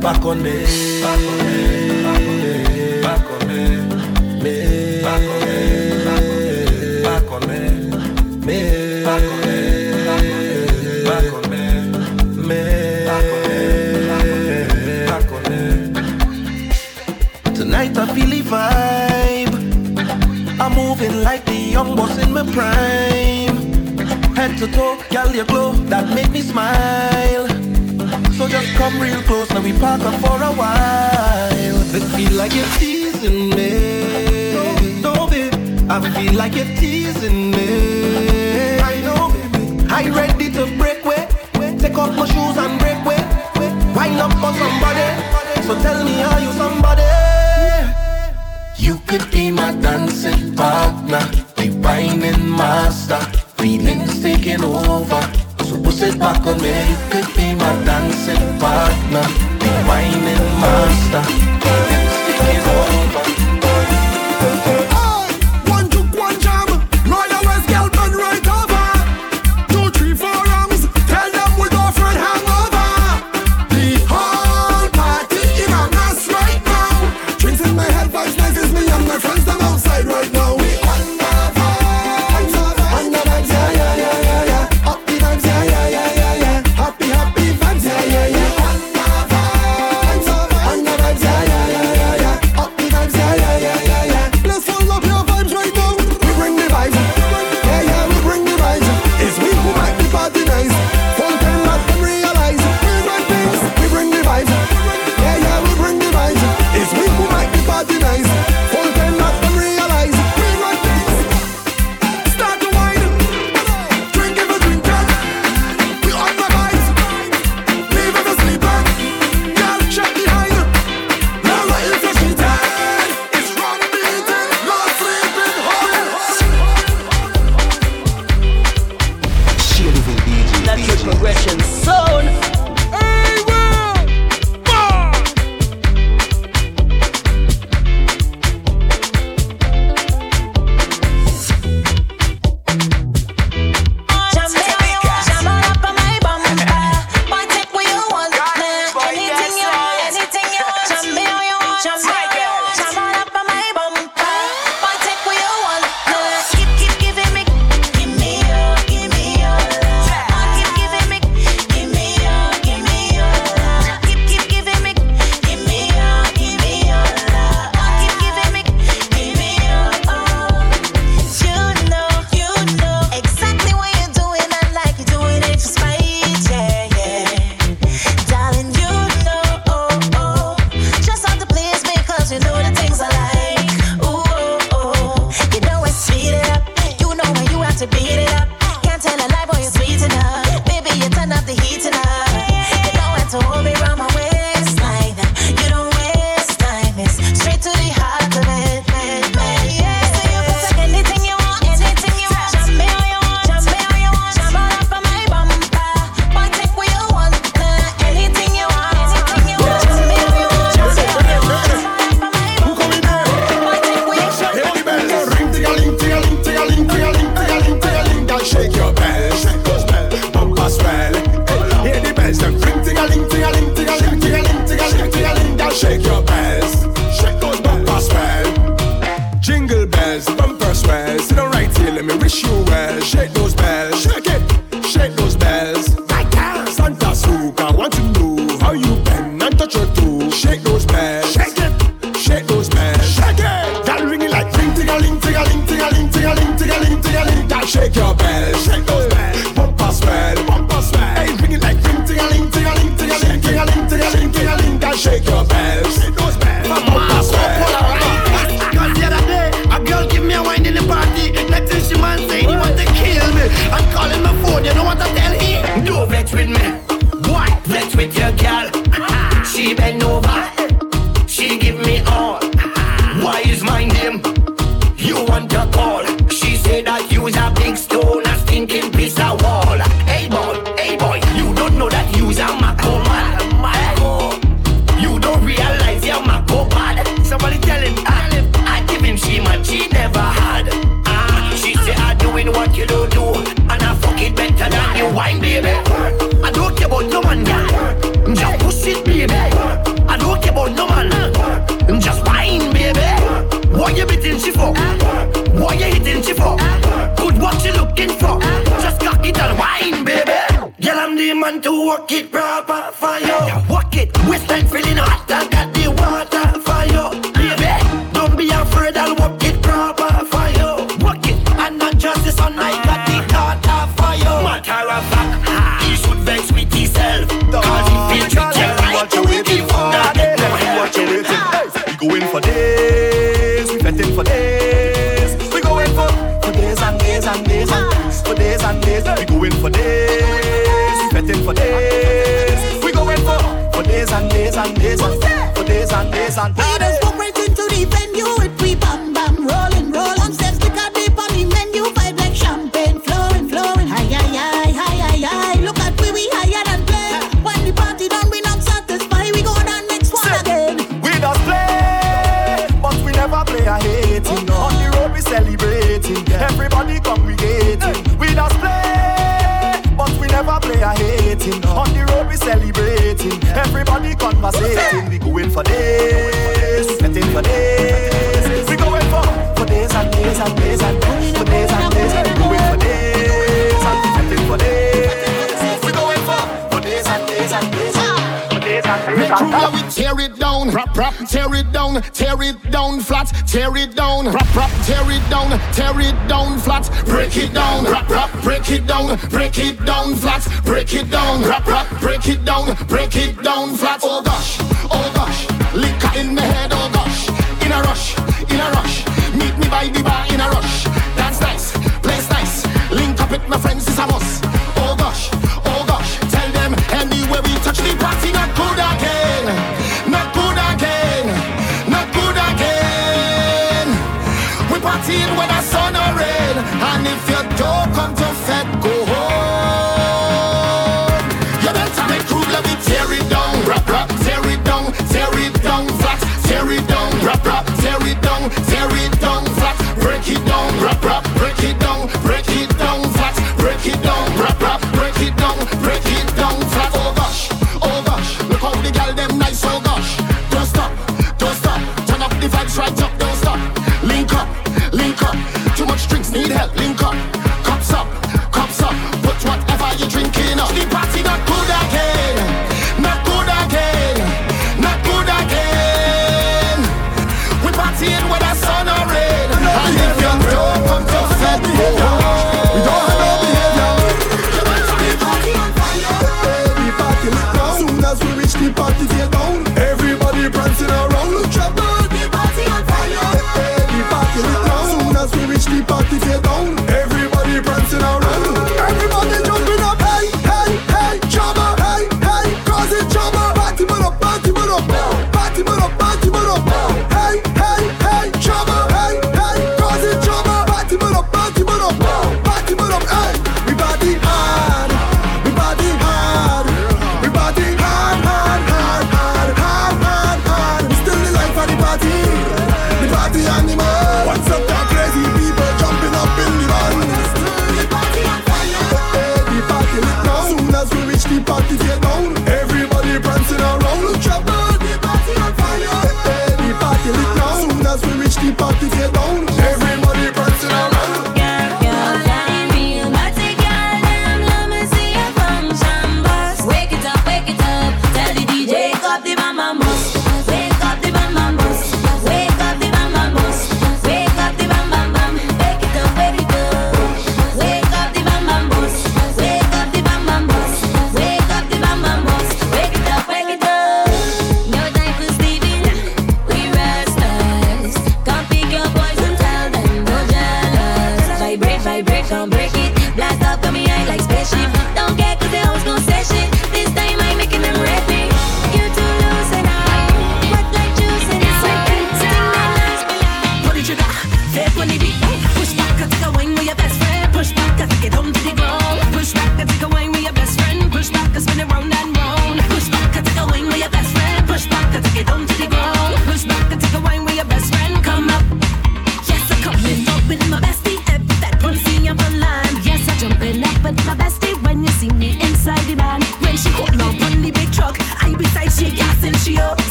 [0.00, 1.49] back on it.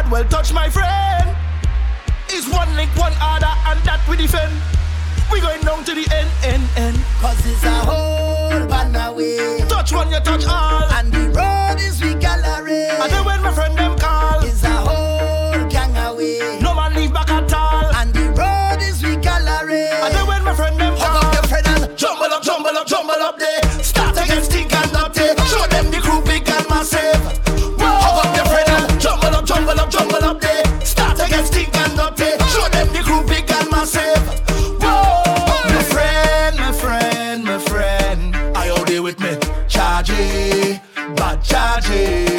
[0.00, 1.36] hard, well touch my friend.
[2.28, 4.52] It's one link, one order, and that we defend.
[5.32, 6.96] We going down to the end, end, end.
[7.20, 9.60] Cause it's a whole band away.
[9.68, 10.84] Touch one, you touch all.
[10.94, 12.86] And the road is we gallery.
[12.88, 16.58] And then when my friend them call, it's a whole gang away.
[16.60, 17.86] No man leave back at all.
[17.96, 19.86] And the road is we gallery.
[20.02, 22.76] And then when my friend them call, hug up your friend and jumble up, jumble
[22.76, 23.62] up, jumble up there.
[23.82, 25.36] Start against think and up there.
[25.46, 27.39] Show them the crew big and massive.
[29.60, 30.64] Jungle up, jungle up there.
[30.80, 32.24] Start to get stick and dirty.
[32.24, 32.46] Eh.
[32.46, 34.16] Show them the crew big and massive.
[34.80, 35.22] Whoa,
[35.66, 38.34] my friend, my friend, my friend.
[38.56, 39.32] Are you there with me?
[39.68, 40.80] Chargy,
[41.14, 42.29] bad chargy.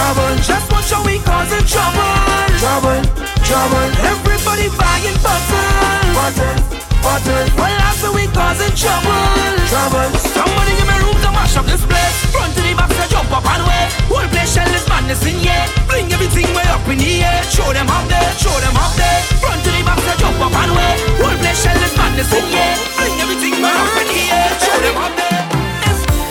[0.00, 0.32] Trouble.
[0.40, 2.12] Just watch how we causing trouble.
[2.56, 3.00] Trouble,
[3.44, 3.88] trouble.
[4.00, 5.68] Everybody buying bottle.
[6.16, 6.56] Bottle,
[7.04, 7.44] bottle.
[7.60, 9.20] Well, after we causing trouble.
[9.68, 10.08] Trouble.
[10.32, 12.16] Somebody give me room to mash up this place.
[12.32, 13.84] Front to the back, to jump up and way.
[14.08, 15.64] Whole place shell is madness in here.
[15.84, 17.42] Bring everything way up in the air.
[17.52, 19.20] Show them out there, show them out there.
[19.44, 20.92] Front to the back, to jump up and way.
[21.20, 22.74] Whole place shell is madness in here.
[22.96, 24.48] Bring everything way up in the air.
[24.64, 25.42] Show them out there.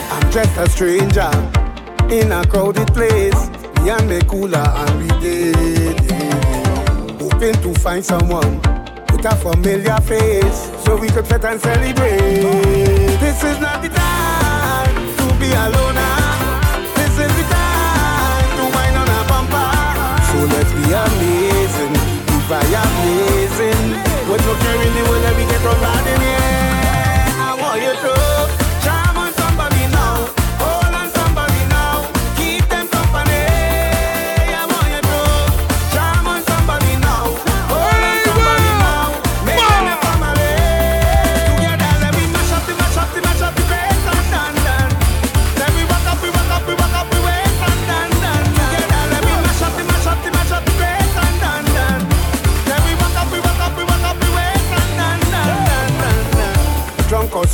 [0.09, 1.31] I'm just a stranger
[2.09, 3.58] in a crowded place.
[3.83, 6.11] Me and me cooler and we did.
[7.19, 8.59] Hoping to find someone
[9.11, 13.17] with a familiar face so we could fit and celebrate.
[13.19, 15.95] This is not the time to be alone.
[15.97, 16.91] ah.
[16.95, 19.71] This is the time to wind on a bumper.
[20.29, 21.93] So let's be amazing,
[22.47, 23.81] blazing.
[24.29, 26.38] With no care in the world that we get on in here.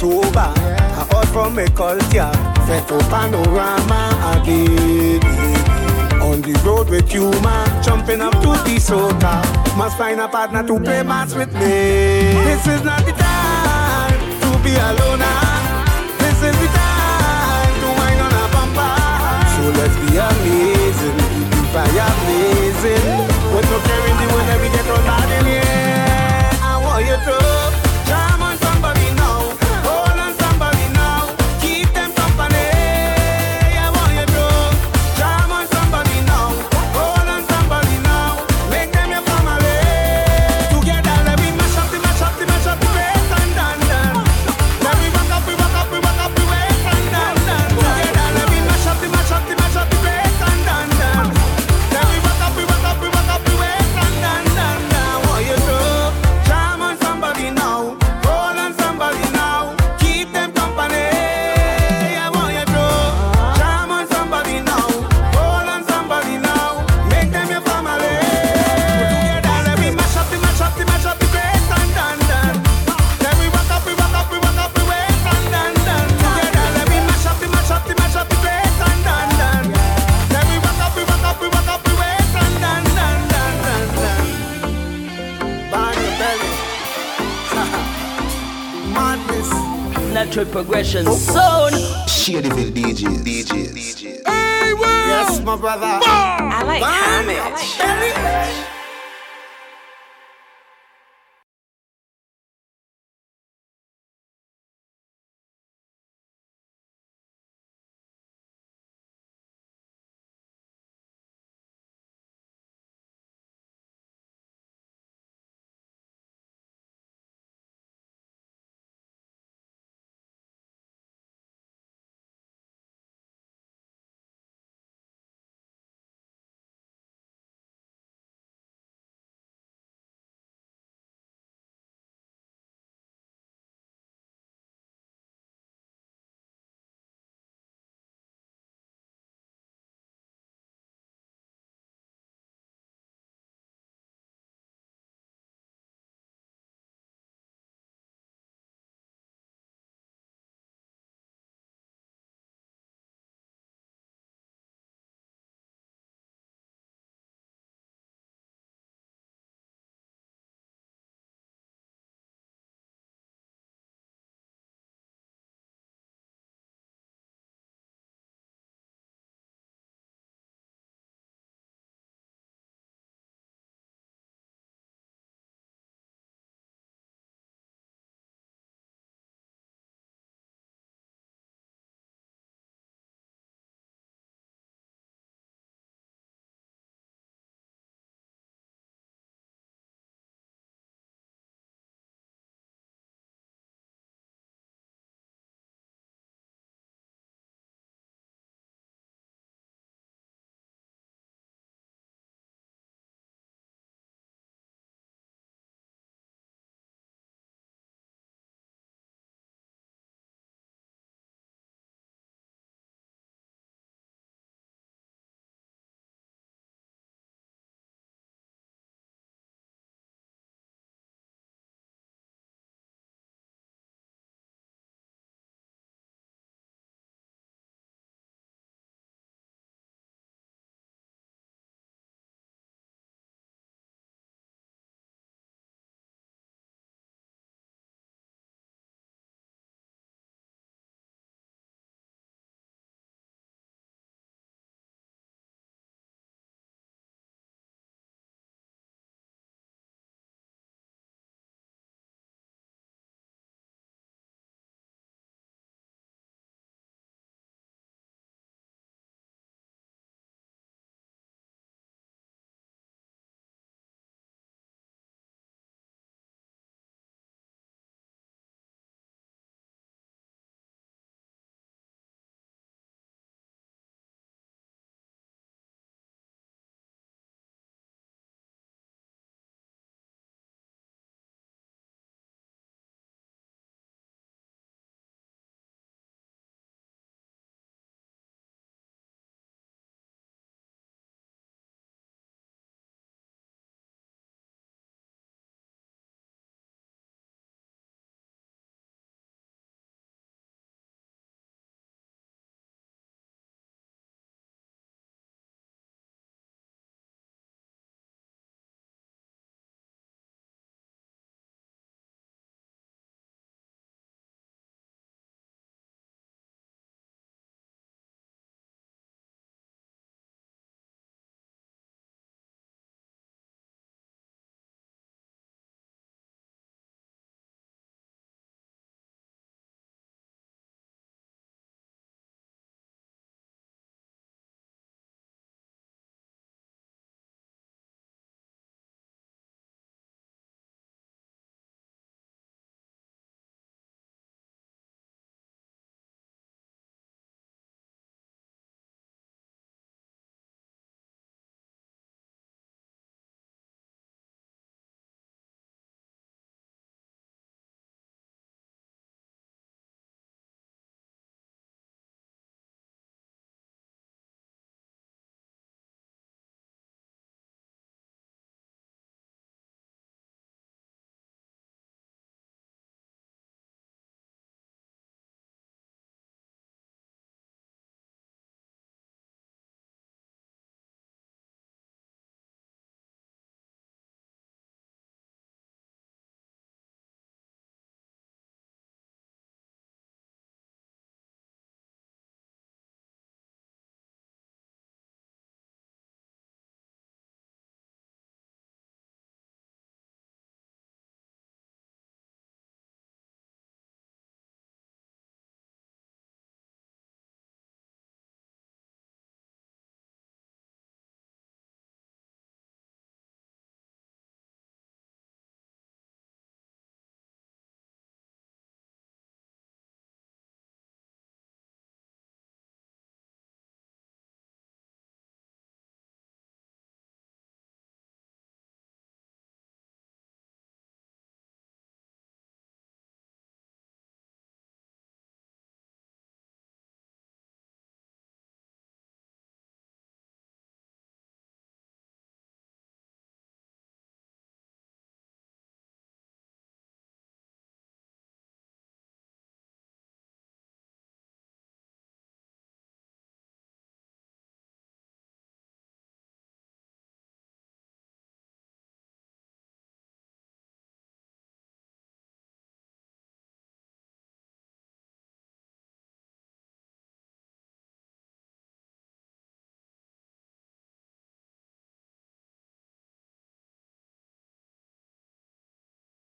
[0.06, 2.30] Sober, I out from a culture,
[2.68, 5.18] set to panorama again.
[6.22, 9.42] On the road with you, man, jumping up to the soca.
[9.76, 12.38] Must find a partner to play mas with me.
[12.46, 15.26] This is not the time to be alone.
[15.26, 16.14] ah.
[16.22, 18.94] This is the time to wind on a bumper.
[19.58, 23.10] So let's be amazing, keep the fire blazing.
[23.90, 26.62] Care in the world that we get on bad in here.
[26.62, 27.85] I want you to
[90.56, 91.74] progression zone.
[92.08, 93.26] Shadyville DJs.
[93.26, 94.24] DJs.
[94.26, 95.86] Yes, my brother.
[95.86, 97.28] I like Bang.
[97.28, 97.78] homage.
[97.78, 98.15] Belly.